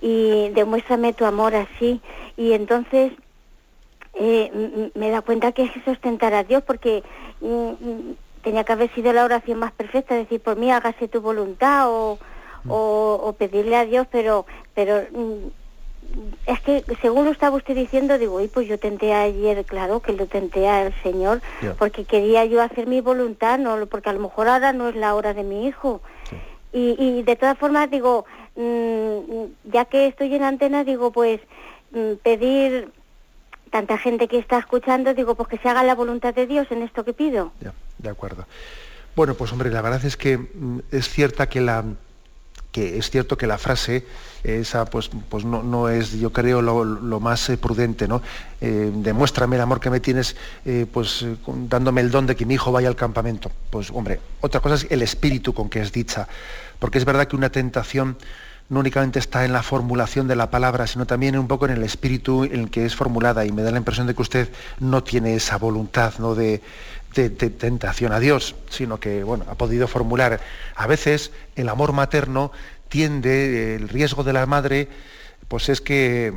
[0.02, 2.02] y demuéstrame tu amor así.
[2.36, 3.14] Y entonces
[4.14, 7.04] eh, me da cuenta que es sustentar a Dios porque
[8.42, 12.20] tenía que haber sido la oración más perfecta, decir, por mí hágase tu voluntad o,
[12.68, 15.02] o, o pedirle a Dios, pero, pero
[16.46, 20.14] es que según lo estaba usted diciendo, digo, y pues yo tenté ayer, claro, que
[20.14, 21.42] lo tenté al Señor,
[21.80, 25.16] porque quería yo hacer mi voluntad, no, porque a lo mejor ahora no es la
[25.16, 26.02] hora de mi hijo.
[26.72, 31.40] Y, y, de todas formas, digo, mm, ya que estoy en antena, digo, pues
[31.92, 32.92] mm, pedir
[33.74, 36.84] tanta gente que está escuchando, digo, pues que se haga la voluntad de Dios en
[36.84, 37.52] esto que pido.
[37.60, 38.46] Ya, de acuerdo.
[39.16, 41.84] Bueno, pues hombre, la verdad es que mm, es cierta que la
[42.72, 44.04] que es cierto que la frase
[44.44, 48.22] esa pues, pues no, es, yo creo, lo, más eh, prudente, ¿no?
[48.62, 51.26] Eh, demuéstrame el amor que me tienes, eh, pues
[51.70, 53.52] dándome el don de que mi hijo vaya al campamento.
[53.70, 56.28] Pues hombre, otra cosa es el espíritu con que es dicha,
[56.80, 58.18] porque es verdad que una tentación
[58.70, 61.84] no únicamente está en la formulación de la palabra, sino también un poco en el
[61.84, 64.50] espíritu en el que es formulada, y me da la impresión de que usted
[64.80, 66.36] no tiene esa voluntad ¿no?
[66.36, 66.62] de,
[67.14, 70.40] de, tentación a Dios, sino que bueno, ha podido formular.
[70.76, 72.52] A veces el amor materno
[72.90, 74.88] tiende, el riesgo de la madre,
[75.48, 76.34] pues es que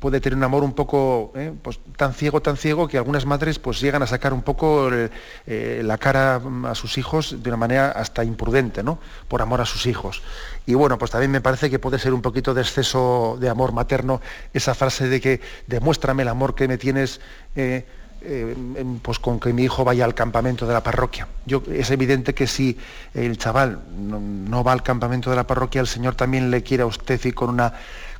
[0.00, 1.52] puede tener un amor un poco ¿eh?
[1.62, 5.82] pues, tan ciego, tan ciego, que algunas madres pues llegan a sacar un poco eh,
[5.84, 8.98] la cara a sus hijos de una manera hasta imprudente, ¿no?
[9.28, 10.22] Por amor a sus hijos.
[10.66, 13.72] Y bueno, pues también me parece que puede ser un poquito de exceso de amor
[13.72, 14.20] materno
[14.54, 17.20] esa frase de que demuéstrame el amor que me tienes.
[17.54, 18.54] Eh,
[19.00, 21.26] pues con que mi hijo vaya al campamento de la parroquia.
[21.46, 22.76] Yo, es evidente que si
[23.14, 26.86] el chaval no, va al campamento de la parroquia, el Señor también le quiere a
[26.86, 27.72] usted y con una,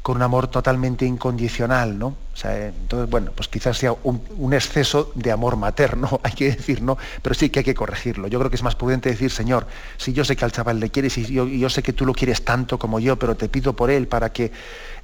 [0.02, 2.06] con un amor totalmente incondicional, ¿no?
[2.32, 6.80] O sea, entonces, bueno, pues quizás sea un, exceso de amor materno, hay que decir,
[6.80, 6.96] ¿no?
[7.20, 8.26] Pero sí que hay que corregirlo.
[8.28, 9.66] Yo creo que es más prudente decir, Señor,
[9.98, 12.44] si yo sé que al chaval le quieres y yo, sé que tú lo quieres
[12.44, 14.52] tanto como yo, pero te pido por él para que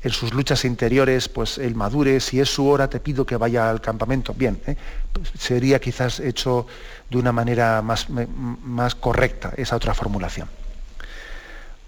[0.02, 3.68] en sus luchas interiores, pues él madure, si es su hora, te pido que vaya
[3.68, 4.32] al campamento.
[4.32, 4.76] Bien, ¿eh?
[5.12, 6.66] pues sería quizás hecho
[7.10, 10.48] de una manera más, más correcta esa otra formulación.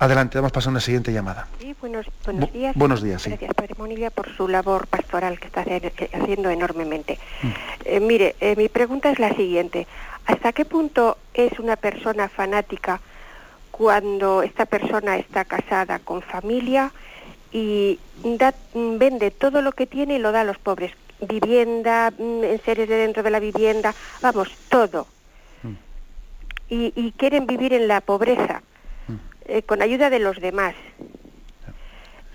[0.01, 1.49] Adelante, vamos a pasar a una siguiente llamada.
[1.59, 2.76] Sí, buenos, buenos días.
[2.76, 7.18] buenos días, Gracias, Padre Monilla, por su labor pastoral que está haciendo enormemente.
[7.42, 7.49] Mm.
[7.84, 9.88] Eh, mire, eh, mi pregunta es la siguiente.
[10.24, 13.01] ¿Hasta qué punto es una persona fanática
[13.72, 16.92] cuando esta persona está casada con familia
[17.51, 17.99] y
[18.74, 20.92] vende todo lo que tiene y lo da a los pobres?
[21.20, 23.92] Vivienda, mm, en seres de dentro de la vivienda,
[24.22, 25.09] vamos, todo.
[25.64, 25.72] Mm.
[26.68, 28.62] Y, y quieren vivir en la pobreza
[29.49, 30.74] eh, con ayuda de los demás.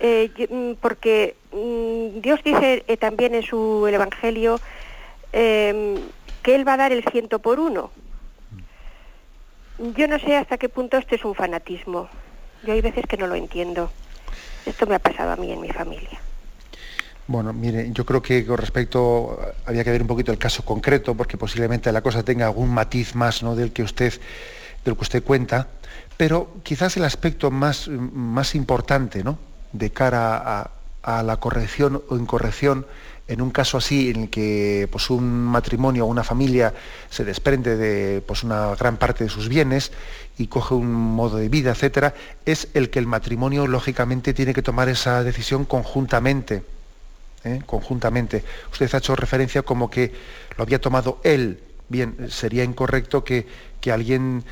[0.00, 4.60] Eh, mm, porque mm, Dios dice eh, también en su Evangelio
[5.32, 5.94] em,
[6.42, 7.92] que Él va a dar el ciento por uno.
[9.78, 12.08] Yo no sé hasta qué punto esto es un fanatismo.
[12.64, 13.90] Yo hay veces que no lo entiendo.
[14.66, 16.20] Esto me ha pasado a mí en mi familia.
[17.26, 21.14] Bueno, mire, yo creo que con respecto había que ver un poquito el caso concreto,
[21.14, 23.54] porque posiblemente la cosa tenga algún matiz más ¿no?
[23.54, 24.12] del que usted,
[24.84, 25.68] del que usted cuenta.
[26.16, 29.38] Pero quizás el aspecto más, más importante ¿no?
[29.72, 30.70] de cara
[31.02, 32.86] a, la corrección o incorrección
[33.28, 36.72] en un caso así en el que pues, un matrimonio o una familia
[37.10, 39.92] se desprende de pues, una gran parte de sus bienes
[40.38, 42.14] y coge un modo de vida, etcétera,
[42.46, 46.64] es el que el matrimonio lógicamente tiene que tomar esa decisión conjuntamente.
[47.44, 47.62] ¿eh?
[47.66, 48.44] Conjuntamente.
[48.72, 50.12] Usted ha hecho referencia como que
[50.56, 51.60] lo había tomado él.
[51.88, 53.46] Bien, sería incorrecto que,
[53.80, 54.44] que alguien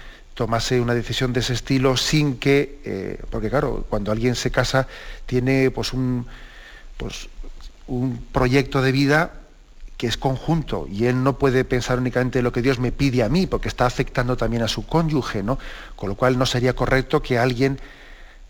[0.43, 4.88] tomase una decisión de ese estilo sin que, eh, porque claro, cuando alguien se casa
[5.24, 6.26] tiene pues un,
[6.97, 7.28] pues,
[7.86, 9.34] un proyecto de vida
[9.97, 13.22] que es conjunto y él no puede pensar únicamente en lo que Dios me pide
[13.22, 15.61] a mí, porque está afectando también a su cónyuge, ¿no?
[15.95, 17.78] Con lo cual no sería correcto que alguien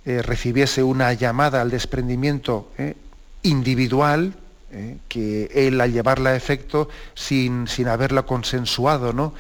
[0.07, 2.95] eh, recibiese una llamada al desprendimiento eh,
[3.43, 4.33] individual,
[5.07, 9.35] que él al llevarla a efecto sin, sin haberla consensuado, ¿no?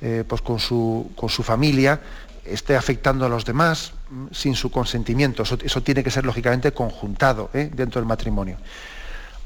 [0.00, 2.00] Eh, pues con su, con su familia
[2.44, 5.42] esté afectando a los demás mm, sin su consentimiento.
[5.42, 7.68] Eso, tiene que ser lógicamente conjuntado ¿eh?
[7.74, 8.58] dentro del matrimonio.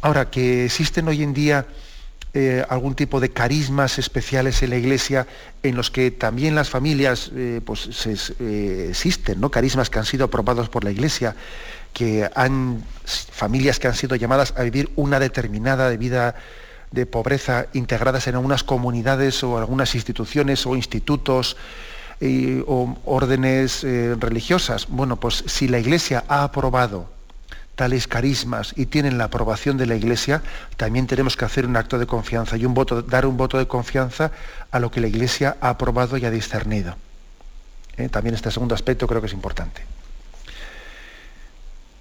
[0.02, 1.64] Ahora, que existen hoy en día
[2.34, 5.26] eh, algún tipo de carismas especiales en la iglesia
[5.62, 7.30] en los que también las familias
[7.64, 9.50] pues, existen, ¿no?
[9.50, 11.34] carismas que han sido aprobados por la iglesia,
[11.94, 16.34] que han familias que han sido llamadas a vivir una determinada vida
[16.92, 21.56] de pobreza integradas en algunas comunidades o algunas instituciones o institutos
[22.66, 24.86] o órdenes eh, religiosas.
[24.88, 27.06] Bueno, pues si la Iglesia ha aprobado
[27.74, 30.42] tales carismas y tienen la aprobación de la Iglesia,
[30.76, 33.66] también tenemos que hacer un acto de confianza y un voto, dar un voto de
[33.66, 34.30] confianza
[34.70, 36.94] a lo que la Iglesia ha aprobado y ha discernido.
[37.96, 38.08] ¿Eh?
[38.08, 39.82] También este segundo aspecto creo que es importante.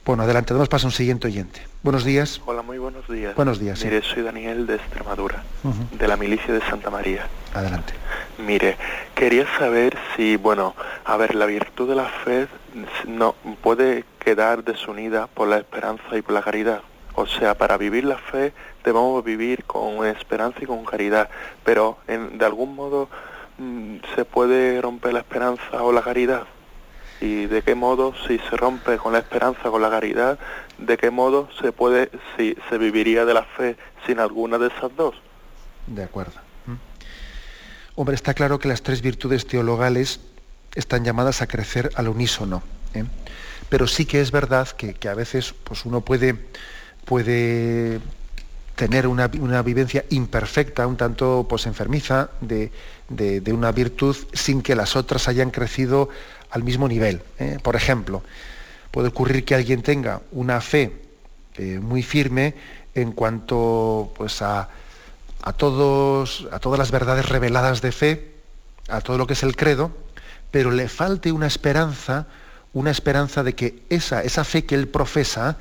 [0.04, 1.62] Bueno, adelante, damos paso a un siguiente oyente.
[1.84, 2.42] Buenos días.
[2.48, 3.36] Hola, muy buenos días.
[3.36, 3.84] Buenos días.
[3.84, 5.44] Mire, soy Daniel de Extremadura,
[5.92, 7.28] de la milicia de Santa María.
[7.54, 7.94] Adelante.
[8.40, 8.78] Mire,
[9.14, 10.74] quería saber si, bueno,
[11.06, 12.48] a ver, la virtud de la fe
[13.08, 16.82] no puede quedar desunida por la esperanza y por la caridad.
[17.14, 21.30] O sea, para vivir la fe debemos vivir con esperanza y con caridad,
[21.64, 23.08] pero en, de algún modo
[23.60, 26.48] mm, se puede romper la esperanza o la caridad
[27.22, 30.40] y de qué modo, si se rompe con la esperanza, con la caridad,
[30.80, 34.94] de qué modo se puede, si se viviría de la fe sin alguna de esas
[34.98, 35.16] dos.
[35.86, 36.34] De acuerdo.
[36.66, 36.74] ¿Mm?
[37.96, 40.20] Hombre, está claro que las tres virtudes teologales
[40.74, 42.64] están llamadas a crecer al unísono.
[42.96, 43.04] ¿eh?
[43.70, 46.36] Pero sí que es verdad que, a veces pues uno puede,
[47.06, 48.00] puede
[48.76, 52.72] tener una, vivencia imperfecta, un tanto pues, enfermiza de,
[53.10, 56.10] de, una virtud sin que las otras hayan crecido
[56.52, 57.22] al mismo nivel.
[57.40, 57.58] ¿eh?
[57.62, 58.24] Por ejemplo,
[58.92, 60.94] puede ocurrir que alguien tenga una fe
[61.56, 62.56] eh, muy firme
[62.94, 64.70] en cuanto pues, a,
[65.42, 66.44] a todas
[66.78, 68.32] las verdades reveladas de fe,
[68.90, 69.92] a todo lo que es el credo,
[70.52, 72.28] pero le falte una esperanza,
[72.74, 75.58] una esperanza de que esa, esa fe que él profesa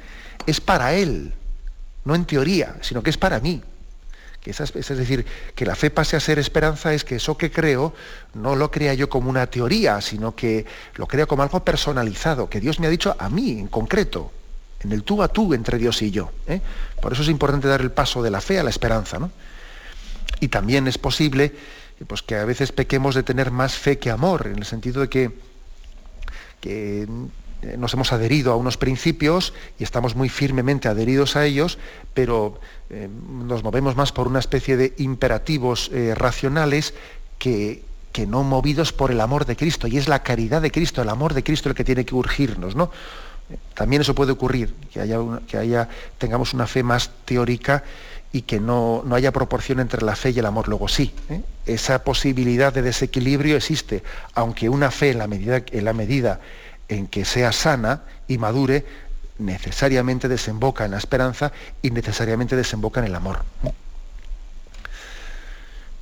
[0.47, 1.33] es para él,
[2.05, 3.63] no en teoría, sino que es para mí
[4.45, 7.93] es decir, que la fe pase a ser esperanza es que eso que creo
[8.33, 10.65] no lo crea yo como una teoría, sino que
[10.95, 14.33] lo crea como algo personalizado, que Dios me ha dicho a mí en concreto,
[14.83, 16.31] en el tú a tú entre Dios y yo.
[16.47, 16.63] ¿eh?
[17.03, 19.19] Por eso es importante dar el paso de la fe a la esperanza.
[20.41, 21.53] Y también es posible
[22.07, 25.11] pues, que a veces pequemos de tener más fe que amor, en el sentido de
[25.11, 25.33] que,
[26.63, 27.07] que
[27.77, 31.79] nos hemos adherido a unos principios y estamos muy firmemente adheridos a ellos,
[32.15, 32.59] pero
[32.89, 33.09] eh,
[33.45, 36.95] nos movemos más por una especie de imperativos eh, racionales
[37.39, 37.83] que,
[38.13, 39.87] que, no movidos por el amor de Cristo.
[39.87, 42.75] Y es la caridad de Cristo, el amor de Cristo el que tiene que urgirnos.
[42.75, 42.91] ¿no?
[43.75, 45.89] También eso puede ocurrir, que, haya que haya,
[46.19, 47.85] tengamos una fe más teórica
[48.33, 50.69] y que no, no, haya proporción entre la fe y el amor.
[50.69, 51.13] Luego sí,
[51.67, 54.03] esa posibilidad de desequilibrio existe,
[54.35, 56.41] aunque una fe en la medida, en la medida
[56.91, 58.85] en que sea sana y madure,
[59.39, 63.39] necesariamente desemboca en la esperanza y necesariamente desemboca en el amor.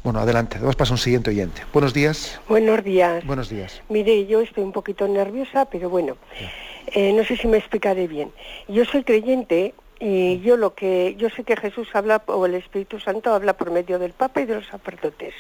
[0.02, 1.62] Bueno, adelante, vamos para un siguiente oyente.
[1.72, 2.40] Buenos días.
[2.48, 3.26] Buenos días.
[3.26, 3.82] Buenos días.
[3.88, 6.16] Mire, yo estoy un poquito nerviosa, pero bueno,
[6.86, 8.32] eh, no sé si me explicaré bien.
[8.68, 13.00] Yo soy creyente y yo lo que yo sé que Jesús habla o el Espíritu
[13.00, 15.34] Santo habla por medio del Papa y de los sacerdotes,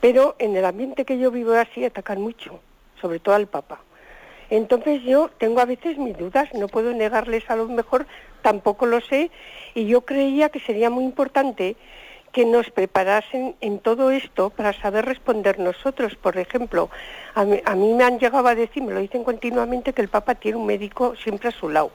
[0.00, 2.60] pero en el ambiente que yo vivo así atacan mucho,
[3.00, 3.80] sobre todo al Papa.
[4.50, 8.06] Entonces yo tengo a veces mis dudas, no puedo negarles a lo mejor,
[8.42, 9.30] tampoco lo sé,
[9.74, 11.76] y yo creía que sería muy importante
[12.34, 16.16] que nos preparasen en todo esto para saber responder nosotros.
[16.16, 16.90] Por ejemplo,
[17.34, 20.08] a mí, a mí, me han llegado a decir, me lo dicen continuamente, que el
[20.08, 21.92] Papa tiene un médico siempre a su lado,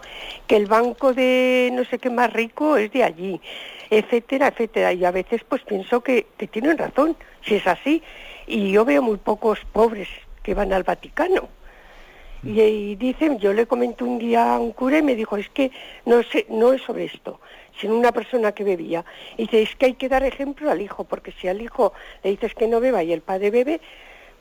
[0.47, 3.41] que el banco de no sé qué más rico es de allí,
[3.89, 4.93] etcétera, etcétera.
[4.93, 8.01] Y a veces pues pienso que, que tienen razón, si es así.
[8.47, 10.07] Y yo veo muy pocos pobres
[10.41, 11.49] que van al Vaticano.
[12.43, 15.49] Y, y, dicen, yo le comenté un día a un cura y me dijo, es
[15.49, 15.71] que
[16.05, 17.39] no, sé, no es sobre esto,
[17.79, 19.03] sino una persona que bebía.
[19.37, 22.31] Y dice, es que hay que dar ejemplo al hijo, porque si al hijo le
[22.31, 23.81] dices que no beba y el padre bebe,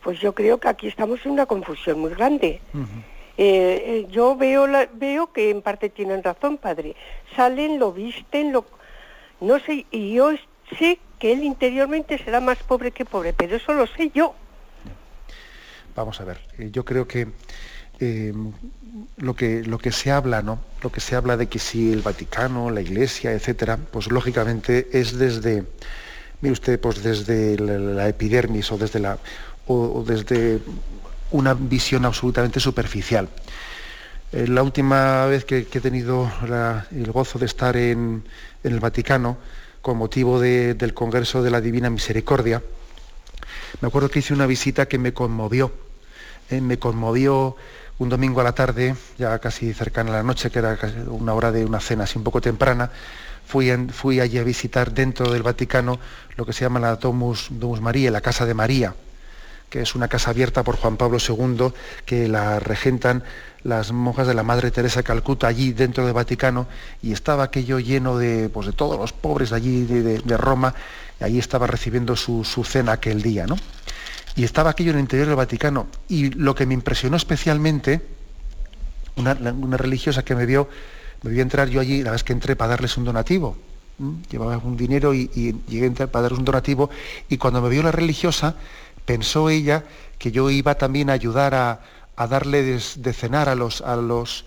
[0.02, 2.60] pues yo creo que aquí estamos en una confusión muy grande.
[2.72, 2.86] Uh -huh.
[3.36, 6.94] eh, yo veo, la, veo que en parte tienen razón, padre.
[7.34, 8.64] Salen, lo visten, lo...
[9.40, 10.32] No sé, y yo
[10.78, 14.34] sé que él interiormente será más pobre que pobre, pero eso lo sé yo.
[15.94, 16.38] Vamos a ver,
[16.70, 17.26] yo creo que
[18.00, 18.32] eh,
[19.16, 20.60] lo que lo que se habla, ¿no?
[20.82, 25.18] Lo que se habla de que si el Vaticano, la Iglesia, etcétera, pues lógicamente es
[25.18, 25.64] desde,
[26.40, 29.18] mire usted, pues desde la, epidermis o desde la
[29.66, 30.60] o, desde
[31.30, 33.28] una visión absolutamente superficial.
[34.32, 36.30] Eh, la última vez que, he tenido
[36.90, 38.24] el gozo de estar en,
[38.62, 39.36] en el Vaticano
[39.82, 42.62] con motivo de, del Congreso de la Divina Misericordia,
[43.80, 45.72] me acuerdo que hice una visita que me conmovió.
[46.50, 47.56] Eh, me conmovió
[47.98, 50.78] un domingo a la tarde, ya casi cercana a la noche, que era
[51.08, 52.90] una hora de una cena así un poco temprana,
[53.44, 55.98] fui, allí a visitar dentro del Vaticano
[56.36, 58.94] lo que se llama la Domus, Domus María, la Casa de María,
[59.70, 61.72] que es una casa abierta por Juan Pablo II,
[62.06, 63.24] que la regentan
[63.64, 66.68] las monjas de la Madre Teresa de Calcuta allí dentro del Vaticano,
[67.02, 70.74] y estaba aquello lleno de, pues, de todos los pobres allí de, de, de Roma,
[71.20, 73.56] y allí estaba recibiendo su, su cena aquel día, ¿no?
[74.38, 75.88] Y estaba aquello en el interior del Vaticano.
[76.08, 78.00] Y lo que me impresionó especialmente,
[79.16, 79.34] una,
[79.76, 80.68] religiosa que me vio,
[81.22, 83.56] me vio entrar yo allí, la vez que entré para darles un donativo.
[84.30, 86.88] Llevaba un dinero y, y llegué a entrar para darles un donativo.
[87.28, 88.54] Y cuando me vio la religiosa,
[89.04, 89.82] pensó ella
[90.18, 91.80] que yo iba también a ayudar a,
[92.14, 94.44] a darle de, de, cenar a los, a, los,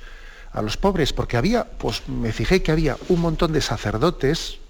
[0.54, 4.61] a los pobres, porque había, pues me fijé que había un montón de sacerdotes,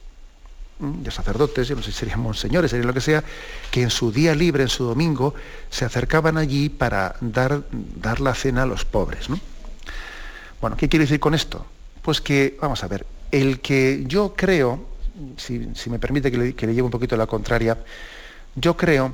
[0.81, 3.23] de sacerdotes, yo no sé si serían monseñores, serían lo que sea,
[3.69, 5.35] que en su día libre, en su domingo,
[5.69, 9.29] se acercaban allí para dar, dar la cena a los pobres.
[9.29, 9.39] ¿no?
[10.59, 11.65] Bueno, ¿qué quiero decir con esto?
[12.01, 14.83] Pues que, vamos a ver, el que yo creo,
[15.37, 17.77] si, si me permite que le, que le lleve un poquito la contraria,
[18.55, 19.13] yo creo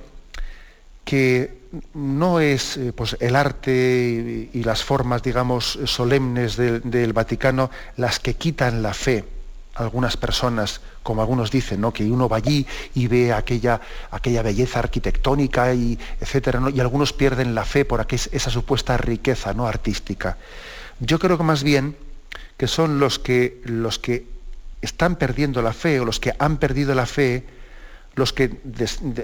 [1.03, 1.57] que
[1.93, 7.69] no es eh, pues, el arte y, y, las formas, digamos, solemnes del, del Vaticano
[7.97, 9.36] las que quitan la fe
[9.77, 11.93] algunas personas, como algunos dicen, ¿no?
[11.93, 12.65] que uno va allí
[12.95, 13.79] y ve aquella,
[14.11, 16.69] aquella belleza arquitectónica y etcétera, ¿no?
[16.69, 19.67] y algunos pierden la fe por aquel, esa supuesta riqueza ¿no?
[19.67, 20.37] artística.
[20.99, 21.95] Yo creo que más bien
[22.57, 24.25] que son los que, los que
[24.81, 27.45] están perdiendo la fe o los que han perdido la fe,
[28.15, 28.51] los que,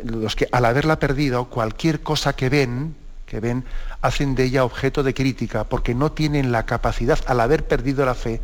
[0.06, 2.95] los que al haberla perdido, cualquier cosa que ven,
[3.26, 3.66] que ven,
[4.01, 8.14] hacen de ella objeto de crítica, porque no tienen la capacidad, al haber perdido la
[8.14, 8.39] fe,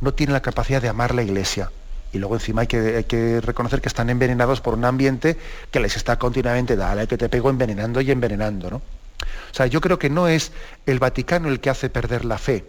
[0.00, 1.70] no tienen la capacidad de amar la iglesia.
[2.12, 5.36] Y luego encima hay que, hay que, reconocer que están envenenados por un ambiente
[5.70, 8.70] que les está continuamente, dale, que te pego envenenando y envenenando.
[8.70, 8.76] ¿no?
[8.76, 10.52] O sea, yo creo que no es
[10.86, 12.64] el Vaticano el que hace perder la fe,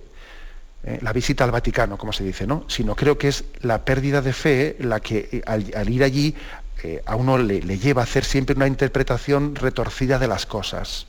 [0.83, 2.65] eh, la visita al Vaticano, como se dice, ¿no?
[2.67, 6.35] sino creo que es la pérdida de fe la que eh, al, ir allí
[6.83, 11.07] eh, a uno le lleva a hacer siempre una interpretación retorcida de las cosas.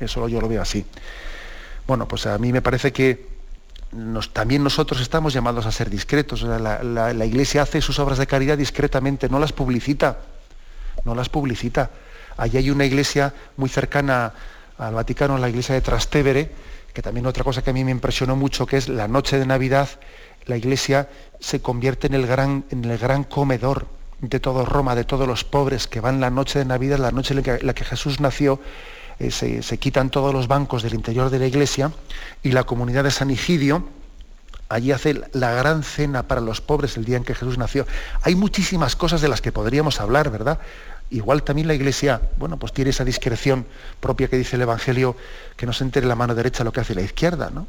[0.00, 0.84] Eso yo lo veo así.
[1.86, 3.26] Bueno, pues a mí me parece que
[4.32, 6.42] también nosotros estamos llamados a ser discretos.
[6.42, 10.18] La, Iglesia hace sus obras de caridad discretamente, no las publicita,
[11.04, 11.90] no las publicita.
[12.36, 14.32] Allí hay una iglesia muy cercana
[14.78, 16.50] al Vaticano, la iglesia de Trastevere,
[16.94, 19.46] que también otra cosa que a mí me impresionó mucho, que es la noche de
[19.46, 19.88] Navidad,
[20.46, 23.86] la iglesia se convierte en el gran, en el gran comedor
[24.20, 27.34] de todo Roma, de todos los pobres que van la noche de Navidad, la noche
[27.34, 28.60] en la que, Jesús nació,
[29.20, 31.92] eh, se, quitan todos los bancos del interior de la iglesia
[32.42, 33.86] y la comunidad de San Igidio,
[34.70, 37.86] allí hace la gran cena para los pobres el día en que Jesús nació.
[38.22, 40.58] Hay muchísimas cosas de las que podríamos hablar, ¿verdad?
[41.10, 43.66] Igual también la Iglesia, bueno, pues tiene esa discreción
[44.00, 45.16] propia que dice el Evangelio,
[45.56, 47.66] que no se entere la mano derecha lo que hace la izquierda, ¿no?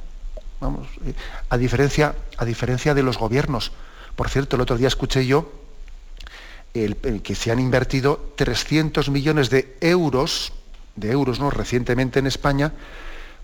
[0.62, 1.14] Vamos, eh,
[1.50, 3.74] a diferencia, a diferencia de los gobiernos.
[4.16, 5.52] Por cierto, el otro día escuché yo
[6.74, 10.54] el, que se han invertido 300 millones de euros,
[10.96, 11.50] de euros, ¿no?
[11.50, 12.72] Recientemente en España,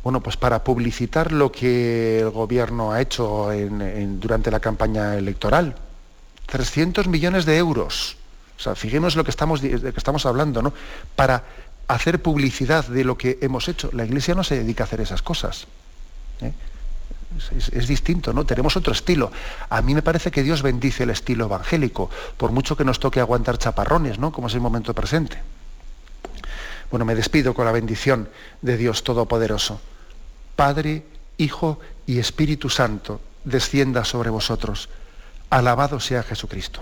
[0.04, 3.50] bueno, pues para publicitar lo que el gobierno ha hecho
[4.20, 5.76] durante la campaña electoral.
[6.46, 8.18] 300 millones de euros.
[8.58, 10.74] O sea, fijémonos lo que estamos, que estamos hablando, ¿no?
[11.16, 11.44] Para
[11.88, 13.90] hacer publicidad de lo que hemos hecho.
[13.94, 15.68] La Iglesia no se dedica a hacer esas cosas.
[16.42, 16.54] ¿eh?
[17.72, 18.46] Es, distinto, ¿no?
[18.46, 19.32] Tenemos otro estilo.
[19.70, 23.20] A mí me parece que Dios bendice el estilo evangélico, por mucho que nos toque
[23.20, 24.32] aguantar chaparrones, ¿no?
[24.32, 25.38] Como es el momento presente.
[26.90, 28.30] Bueno, me despido con la bendición
[28.62, 29.82] de Dios Todopoderoso.
[30.56, 31.04] Padre,
[31.38, 34.90] Hijo y Espíritu Santo, descienda sobre vosotros.
[35.50, 36.82] Alabado sea Jesucristo.